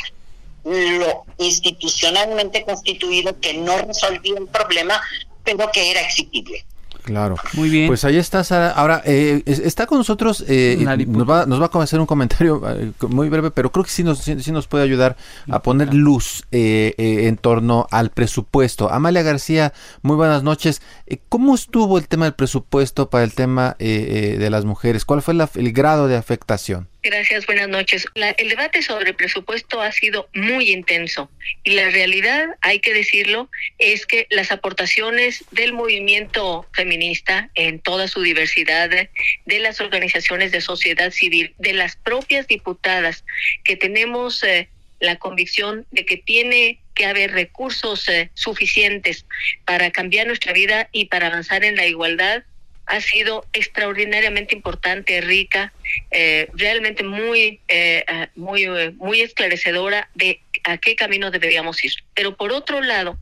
[0.65, 5.01] lo institucionalmente constituido que no resolvía el problema,
[5.45, 6.65] pero que era exigible.
[7.07, 7.37] Claro.
[7.55, 7.87] Muy bien.
[7.87, 8.73] Pues ahí está Sara.
[8.73, 10.77] Ahora, eh, está con nosotros, eh,
[11.07, 14.03] nos, va, nos va a hacer un comentario eh, muy breve, pero creo que sí
[14.03, 15.17] nos, sí, nos puede ayudar
[15.49, 18.91] a poner luz en torno al presupuesto.
[18.91, 20.83] Amalia García, muy buenas noches.
[21.29, 25.05] ¿Cómo estuvo el tema del presupuesto para el tema de las mujeres?
[25.05, 26.89] ¿Cuál fue el grado de afectación?
[27.07, 28.05] Gracias, buenas noches.
[28.17, 31.31] el debate sobre presupuesto ha sido muy intenso
[31.63, 33.49] y la realidad, hay que decirlo,
[33.79, 40.61] es que las aportaciones del movimiento feminista en toda su diversidad, de las organizaciones de
[40.61, 43.25] sociedad civil, de las propias diputadas,
[43.63, 49.27] que tenemos eh, la convicción de que tiene que haber recursos eh, suficientes
[49.65, 52.43] para cambiar nuestra vida y para avanzar en la igualdad,
[52.87, 55.73] ha sido extraordinariamente importante, rica,
[56.11, 61.93] eh, realmente muy, eh, eh, muy, muy esclarecedora de a qué camino deberíamos ir.
[62.15, 63.19] Pero por otro lado,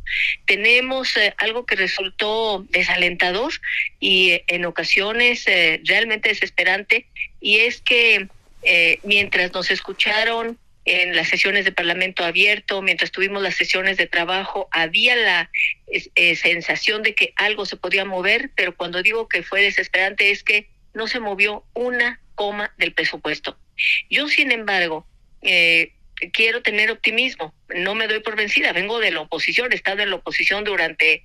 [0.47, 3.53] tenemos algo que resultó desalentador
[4.01, 5.45] y en ocasiones
[5.85, 7.07] realmente desesperante,
[7.41, 8.29] y es que
[9.03, 14.69] mientras nos escucharon en las sesiones de Parlamento abierto, mientras tuvimos las sesiones de trabajo,
[14.71, 15.51] había la
[15.87, 20.43] eh, sensación de que algo se podía mover, pero cuando digo que fue desesperante es
[20.43, 23.59] que no se movió una coma del presupuesto.
[24.11, 25.07] Yo, sin embargo,
[25.43, 25.93] eh,
[26.33, 30.11] quiero tener optimismo, no me doy por vencida, vengo de la oposición, he estado en
[30.11, 31.23] la oposición durante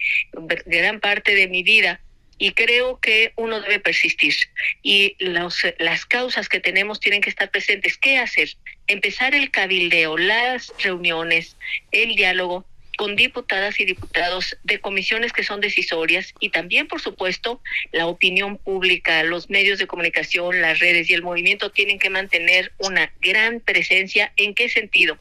[0.65, 2.01] gran parte de mi vida
[2.37, 4.33] y creo que uno debe persistir
[4.81, 7.97] y los, las causas que tenemos tienen que estar presentes.
[7.97, 8.49] ¿Qué hacer?
[8.89, 11.55] Empezar el cabildeo, las reuniones,
[11.91, 12.65] el diálogo
[12.97, 17.61] con diputadas y diputados de comisiones que son decisorias y también, por supuesto,
[17.93, 22.73] la opinión pública, los medios de comunicación, las redes y el movimiento tienen que mantener
[22.77, 24.33] una gran presencia.
[24.35, 25.17] ¿En qué sentido?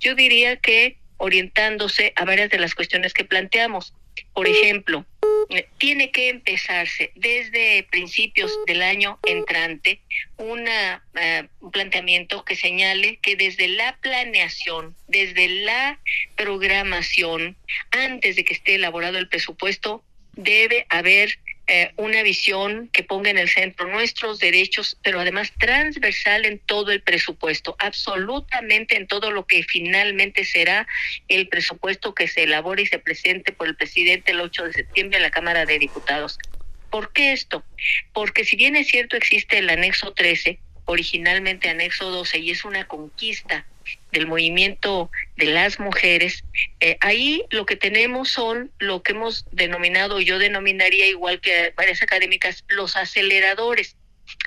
[0.00, 3.94] Yo diría que orientándose a varias de las cuestiones que planteamos.
[4.32, 5.06] Por ejemplo,
[5.78, 10.00] tiene que empezarse desde principios del año entrante
[10.36, 15.98] una, eh, un planteamiento que señale que desde la planeación, desde la
[16.36, 17.56] programación,
[17.90, 21.38] antes de que esté elaborado el presupuesto, debe haber
[21.72, 26.90] eh, una visión que ponga en el centro nuestros derechos, pero además transversal en todo
[26.90, 30.88] el presupuesto, absolutamente en todo lo que finalmente será
[31.28, 35.18] el presupuesto que se elabore y se presente por el presidente el 8 de septiembre
[35.18, 36.40] en la Cámara de Diputados.
[36.90, 37.62] ¿Por qué esto?
[38.12, 40.58] Porque si bien es cierto existe el anexo 13,
[40.90, 43.64] originalmente anexo 12, y es una conquista
[44.12, 46.44] del movimiento de las mujeres,
[46.80, 52.02] eh, ahí lo que tenemos son lo que hemos denominado, yo denominaría igual que varias
[52.02, 53.96] académicas, los aceleradores.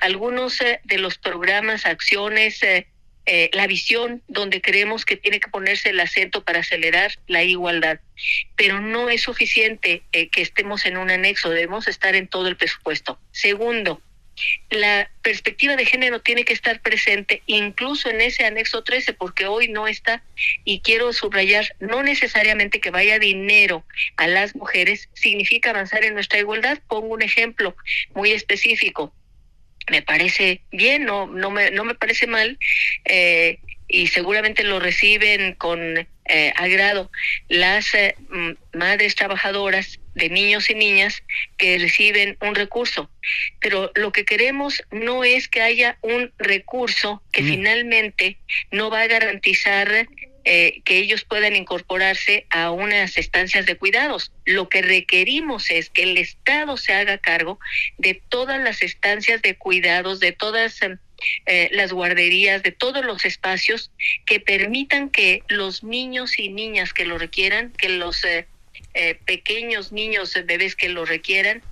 [0.00, 2.86] Algunos eh, de los programas, acciones, eh,
[3.52, 8.00] la visión donde creemos que tiene que ponerse el acento para acelerar la igualdad.
[8.54, 13.18] Pero no es suficiente que estemos en un anexo, debemos estar en todo el presupuesto.
[13.32, 14.02] Segundo,
[14.70, 19.68] la perspectiva de género tiene que estar presente incluso en ese anexo 13 porque hoy
[19.68, 20.22] no está
[20.64, 23.84] y quiero subrayar no necesariamente que vaya dinero
[24.16, 27.76] a las mujeres significa avanzar en nuestra igualdad pongo un ejemplo
[28.14, 29.12] muy específico
[29.90, 32.58] me parece bien, no, no, me, no me parece mal.
[33.04, 33.58] Eh,
[33.88, 37.10] y seguramente lo reciben con eh, agrado
[37.48, 38.16] las eh,
[38.72, 41.22] madres trabajadoras de niños y niñas
[41.58, 43.10] que reciben un recurso.
[43.60, 48.38] Pero lo que queremos no es que haya un recurso que finalmente
[48.70, 50.08] no va a garantizar
[50.46, 54.30] eh, que ellos puedan incorporarse a unas estancias de cuidados.
[54.44, 57.58] Lo que requerimos es que el Estado se haga cargo
[57.96, 60.80] de todas las estancias de cuidados, de todas
[61.46, 63.90] eh, las guarderías, de todos los espacios
[64.26, 68.46] que permitan que los niños y niñas que lo requieran, que los eh,
[69.24, 71.62] pequeños niños, bebés que lo requieran,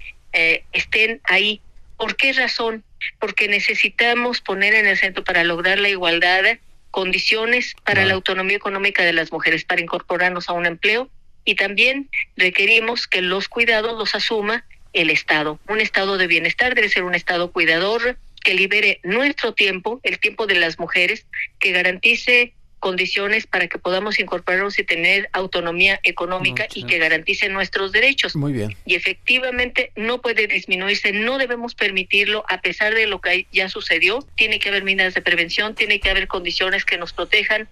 [0.73, 1.61] estén ahí.
[1.99, 2.85] ¿Por qué razón?
[3.19, 6.45] Porque necesitamos poner en el centro para lograr la igualdad
[6.93, 11.11] condiciones para la autonomía económica de las mujeres, para incorporarnos a un empleo
[11.45, 15.59] y también requerimos que los cuidados los asuma el Estado.
[15.69, 20.47] Un Estado de bienestar debe ser un Estado cuidador que libere nuestro tiempo, el tiempo
[20.47, 21.27] de las mujeres,
[21.59, 27.93] que garantice condiciones para que podamos incorporarnos y tener autonomía económica y que garantice nuestros
[27.93, 28.35] derechos.
[28.35, 28.77] Muy bien.
[28.85, 34.27] Y efectivamente no puede disminuirse, no debemos permitirlo a pesar de lo que ya sucedió.
[34.35, 37.69] Tiene que haber medidas de prevención, tiene que haber condiciones que nos protejan,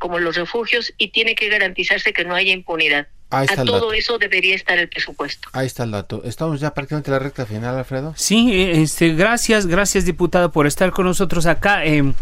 [0.00, 3.06] como los refugios, y tiene que garantizarse que no haya impunidad.
[3.30, 5.48] a todo eso debería estar el presupuesto.
[5.52, 6.22] Ahí está el dato.
[6.24, 8.14] Estamos ya prácticamente en la recta final, Alfredo.
[8.16, 11.84] Sí, este, gracias, gracias diputado por estar con nosotros acá.
[11.84, 12.12] Eh, eh,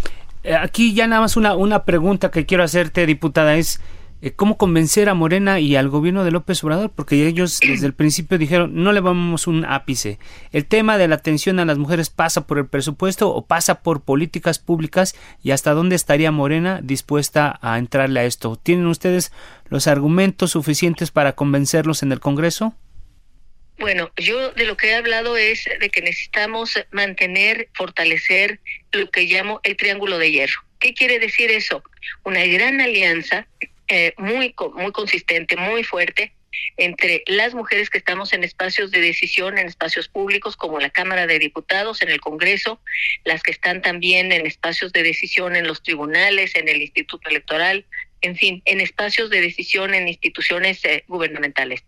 [0.56, 3.80] aquí ya nada más una, una pregunta que quiero hacerte, diputada, es
[4.20, 7.94] eh, cómo convencer a Morena y al gobierno de López Obrador, porque ellos desde el
[7.94, 10.18] principio dijeron no le vamos un ápice.
[10.50, 14.02] El tema de la atención a las mujeres pasa por el presupuesto o pasa por
[14.02, 18.56] políticas públicas y hasta dónde estaría Morena dispuesta a entrarle a esto.
[18.56, 19.32] ¿Tienen ustedes
[19.68, 22.74] los argumentos suficientes para convencerlos en el Congreso?
[23.78, 28.58] Bueno, yo de lo que he hablado es de que necesitamos mantener, fortalecer
[28.90, 30.60] lo que llamo el triángulo de hierro.
[30.80, 31.82] ¿Qué quiere decir eso?
[32.24, 33.46] Una gran alianza
[33.86, 36.32] eh, muy, muy consistente, muy fuerte
[36.76, 41.26] entre las mujeres que estamos en espacios de decisión, en espacios públicos como la Cámara
[41.26, 42.80] de Diputados, en el Congreso,
[43.24, 47.86] las que están también en espacios de decisión en los tribunales, en el Instituto Electoral,
[48.22, 51.84] en fin, en espacios de decisión en instituciones eh, gubernamentales.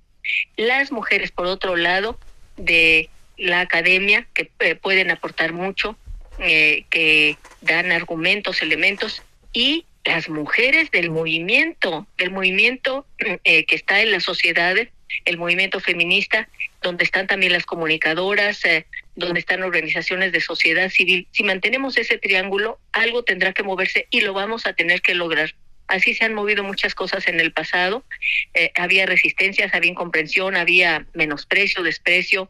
[0.56, 2.18] Las mujeres, por otro lado,
[2.56, 5.96] de la academia, que eh, pueden aportar mucho,
[6.38, 9.22] eh, que dan argumentos, elementos,
[9.52, 13.06] y las mujeres del movimiento, del movimiento
[13.44, 14.76] eh, que está en la sociedad,
[15.24, 16.48] el movimiento feminista,
[16.82, 18.62] donde están también las comunicadoras,
[19.16, 21.26] donde están organizaciones de sociedad civil.
[21.32, 25.54] Si mantenemos ese triángulo, algo tendrá que moverse y lo vamos a tener que lograr.
[25.90, 28.04] Así se han movido muchas cosas en el pasado.
[28.54, 32.48] Eh, había resistencias, había incomprensión, había menosprecio, desprecio,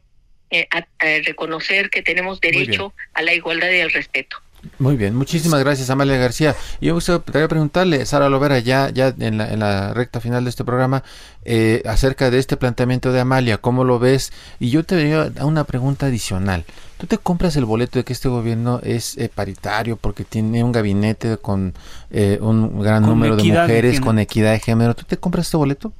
[0.50, 0.84] eh, a,
[1.24, 4.36] reconocer que tenemos derecho a la igualdad y al respeto.
[4.78, 6.54] Muy bien, muchísimas gracias Amalia García.
[6.80, 10.50] Yo me gustaría preguntarle, Sara Lovera, ya, ya en, la, en la recta final de
[10.50, 11.02] este programa,
[11.44, 14.32] eh, acerca de este planteamiento de Amalia, ¿cómo lo ves?
[14.58, 16.64] Y yo te venía a una pregunta adicional.
[16.98, 20.72] ¿Tú te compras el boleto de que este gobierno es eh, paritario porque tiene un
[20.72, 21.72] gabinete con
[22.10, 24.94] eh, un gran número de mujeres con equidad de género?
[24.94, 25.94] ¿Tú te compras este boleto?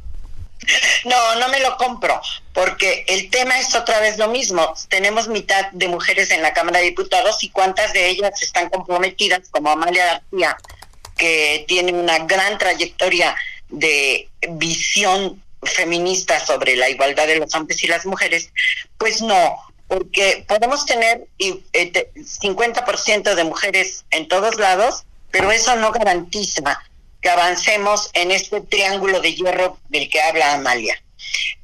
[1.05, 2.21] No, no me lo compro,
[2.53, 4.75] porque el tema es otra vez lo mismo.
[4.89, 9.49] Tenemos mitad de mujeres en la Cámara de Diputados y cuántas de ellas están comprometidas,
[9.51, 10.57] como Amalia García,
[11.17, 13.37] que tiene una gran trayectoria
[13.69, 18.51] de visión feminista sobre la igualdad de los hombres y las mujeres,
[18.99, 19.59] pues no,
[19.89, 26.81] porque podemos tener 50% eh, de mujeres en todos lados, pero eso no garantiza
[27.21, 31.01] que avancemos en este triángulo de hierro del que habla Amalia.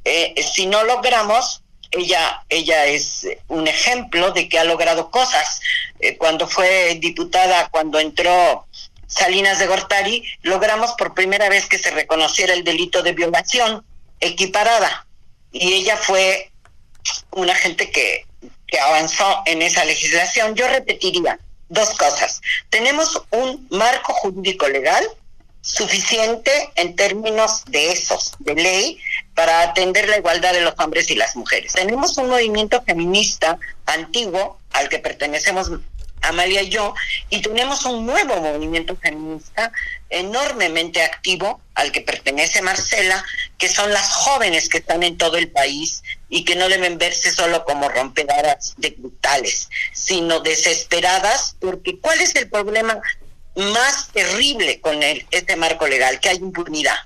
[0.05, 5.61] Eh, si no logramos, ella, ella es un ejemplo de que ha logrado cosas.
[6.01, 8.67] Eh, cuando fue diputada, cuando entró
[9.07, 13.85] Salinas de Gortari, logramos por primera vez que se reconociera el delito de violación
[14.21, 15.07] equiparada.
[15.53, 16.53] Y ella fue
[17.31, 18.27] una gente que,
[18.67, 20.55] que avanzó en esa legislación.
[20.55, 21.39] Yo repetiría
[21.69, 22.41] dos cosas.
[22.69, 25.07] Tenemos un marco jurídico legal
[25.67, 29.01] suficiente en términos de esos, de ley,
[29.35, 31.73] para atender la igualdad de los hombres y las mujeres.
[31.73, 35.71] Tenemos un movimiento feminista antiguo al que pertenecemos
[36.23, 36.95] Amalia y yo,
[37.31, 39.73] y tenemos un nuevo movimiento feminista
[40.09, 43.25] enormemente activo al que pertenece Marcela,
[43.59, 47.31] que son las jóvenes que están en todo el país y que no deben verse
[47.31, 53.01] solo como rompedoras de brutales, sino desesperadas, porque ¿cuál es el problema
[53.57, 56.97] más terrible con el, este marco legal, que hay impunidad.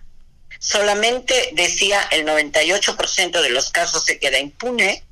[0.59, 5.03] Solamente decía el 98% de los casos se queda impune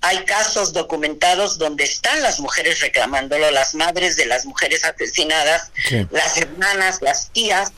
[0.00, 5.70] Hay casos documentados donde están las mujeres reclamándolo, las madres de las mujeres asesinadas,
[6.10, 7.70] las hermanas, las tías,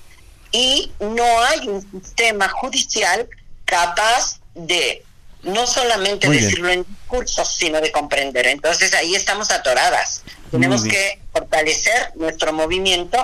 [0.52, 3.28] y no hay un sistema judicial
[3.64, 5.04] capaz de
[5.42, 8.46] no solamente decirlo en discursos, sino de comprender.
[8.46, 10.22] Entonces ahí estamos atoradas.
[10.50, 13.18] Tenemos que fortalecer nuestro movimiento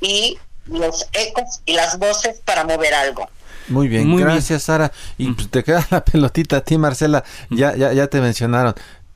[0.00, 3.28] y los ecos y las voces para mover algo.
[3.68, 4.92] Muy bien, gracias Sara.
[5.16, 7.24] Y pues, te queda la pelotita a ti, Marcela.
[7.50, 8.74] Ya, ya, ya te mencionaron.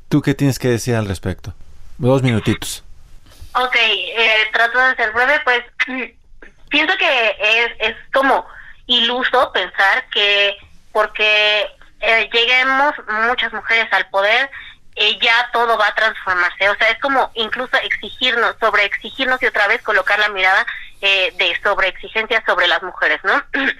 [0.09, 1.55] ¿Tú qué tienes que decir al respecto?
[1.99, 2.85] Dos minutitos.
[3.55, 5.62] Ok, eh, trato de ser breve, pues
[6.68, 8.45] pienso que es, es como
[8.87, 10.57] iluso pensar que
[10.93, 11.66] porque
[12.01, 12.95] eh, lleguemos
[13.28, 14.51] muchas mujeres al poder,
[14.97, 16.68] eh, ya todo va a transformarse.
[16.68, 20.66] O sea, es como incluso exigirnos, sobre exigirnos y otra vez colocar la mirada
[21.01, 23.42] eh, de sobre exigencia sobre las mujeres, ¿no?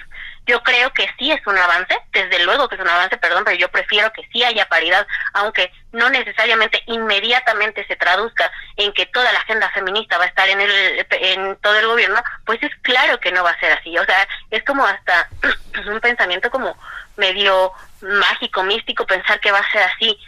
[0.47, 3.57] Yo creo que sí es un avance, desde luego que es un avance, perdón, pero
[3.57, 9.33] yo prefiero que sí haya paridad, aunque no necesariamente inmediatamente se traduzca en que toda
[9.33, 13.19] la agenda feminista va a estar en el en todo el gobierno, pues es claro
[13.21, 13.97] que no va a ser así.
[13.97, 15.31] O sea, es como hasta
[15.87, 16.77] un pensamiento como
[17.17, 20.19] medio mágico, místico pensar que va a ser así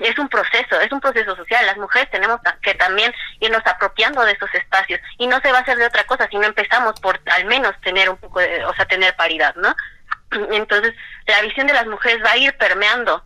[0.00, 1.66] es un proceso, es un proceso social.
[1.66, 5.62] Las mujeres tenemos que también irnos apropiando de esos espacios y no se va a
[5.62, 8.74] hacer de otra cosa si no empezamos por al menos tener un poco de, o
[8.74, 9.74] sea, tener paridad, ¿no?
[10.52, 10.94] Entonces,
[11.26, 13.24] la visión de las mujeres va a ir permeando.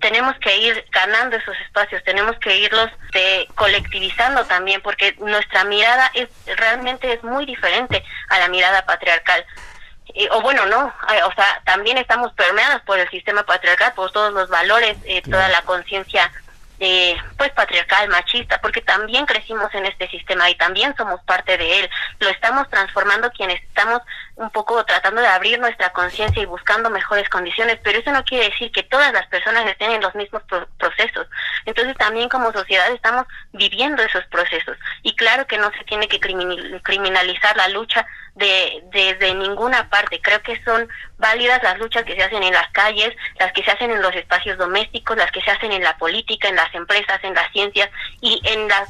[0.00, 6.10] Tenemos que ir ganando esos espacios, tenemos que irlos de, colectivizando también, porque nuestra mirada
[6.14, 9.46] es realmente es muy diferente a la mirada patriarcal
[10.30, 14.48] o bueno, no, o sea, también estamos permeados por el sistema patriarcal, por todos los
[14.48, 16.30] valores, eh, toda la conciencia
[16.84, 21.78] eh, pues patriarcal, machista, porque también crecimos en este sistema y también somos parte de
[21.78, 21.90] él.
[22.18, 24.02] Lo estamos transformando quienes estamos
[24.36, 28.50] un poco tratando de abrir nuestra conciencia y buscando mejores condiciones, pero eso no quiere
[28.50, 30.42] decir que todas las personas estén en los mismos
[30.78, 31.26] procesos.
[31.66, 36.20] Entonces también como sociedad estamos viviendo esos procesos y claro que no se tiene que
[36.20, 40.20] criminalizar la lucha de desde ninguna parte.
[40.20, 43.70] Creo que son válidas las luchas que se hacen en las calles, las que se
[43.70, 47.22] hacen en los espacios domésticos, las que se hacen en la política, en las empresas,
[47.22, 48.88] en las ciencias y en las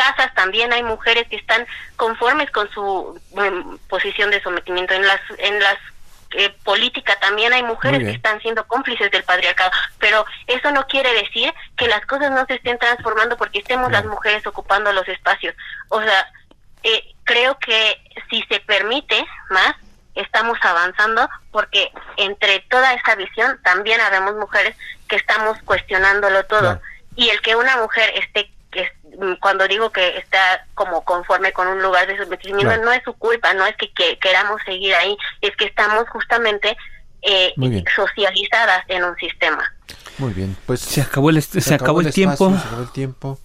[0.00, 5.20] casas también hay mujeres que están conformes con su em, posición de sometimiento en las
[5.36, 5.76] en las
[6.32, 11.12] eh, política también hay mujeres que están siendo cómplices del patriarcado, pero eso no quiere
[11.12, 15.56] decir que las cosas no se estén transformando porque estemos las mujeres ocupando los espacios.
[15.88, 16.32] O sea,
[16.84, 19.74] eh, creo que si se permite más,
[20.14, 24.76] estamos avanzando porque entre toda esta visión también habemos mujeres
[25.08, 26.80] que estamos cuestionándolo todo.
[27.16, 28.50] Y el que una mujer esté
[29.40, 33.52] cuando digo que está como conforme con un lugar de sometimiento, no es su culpa,
[33.54, 36.76] no es que, queramos seguir ahí, es que estamos justamente
[37.22, 37.52] eh,
[37.94, 39.62] socializadas en un sistema.
[40.18, 42.50] Muy bien, pues se acabó el, se, acabó, el, tiempo.
[42.50, 43.38] Se acabó el tiempo.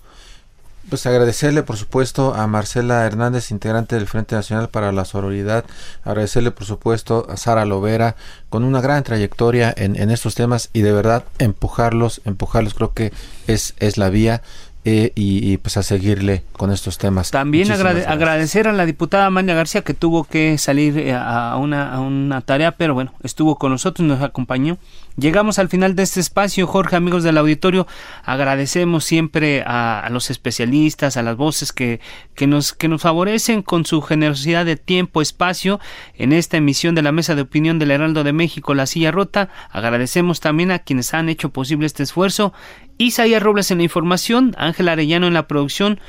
[0.89, 5.65] Pues agradecerle, por supuesto, a Marcela Hernández, integrante del Frente Nacional para la Sororidad.
[6.03, 8.15] Agradecerle, por supuesto, a Sara Lovera,
[8.49, 13.11] con una gran trayectoria en, en estos temas y de verdad empujarlos, empujarlos, creo que
[13.47, 14.43] es, es la vía.
[14.88, 17.32] Eh, y, pues a seguirle con estos temas.
[17.32, 22.00] También agradecer a la diputada Amanda García que tuvo que salir eh, a una, a
[22.00, 24.78] una tarea, pero bueno, estuvo con nosotros, nos acompañó.
[25.18, 27.88] Llegamos al final de este espacio, Jorge, amigos del auditorio.
[28.26, 32.02] Agradecemos siempre a, los especialistas, a las voces que,
[32.36, 35.80] que, nos, que nos favorecen con su generosidad de tiempo, espacio
[36.16, 39.50] en esta emisión de la Mesa de Opinión del Heraldo de México, La Silla Rota.
[39.72, 42.54] Agradecemos también a quienes han hecho posible este esfuerzo
[42.98, 46.00] Isaías Robles en la información, Ángel Arellano en la producción,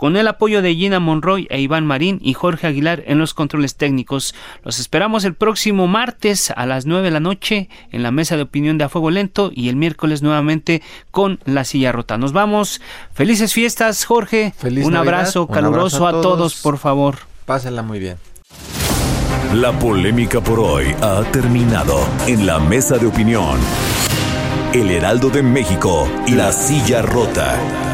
[0.00, 3.76] con el apoyo de Gina Monroy e Iván Marín y Jorge Aguilar en los controles
[3.76, 4.34] técnicos.
[4.64, 8.42] Los esperamos el próximo martes a las 9 de la noche en la mesa de
[8.44, 10.80] opinión de A Fuego Lento y el miércoles nuevamente
[11.10, 12.16] con La Silla Rota.
[12.16, 12.80] Nos vamos.
[13.12, 14.54] Felices fiestas, Jorge.
[14.56, 17.18] Feliz un abrazo caluroso a todos, por favor.
[17.44, 18.16] Pásenla muy bien.
[19.52, 23.58] La polémica por hoy ha terminado en la mesa de opinión.
[24.72, 27.89] El Heraldo de México y La Silla Rota.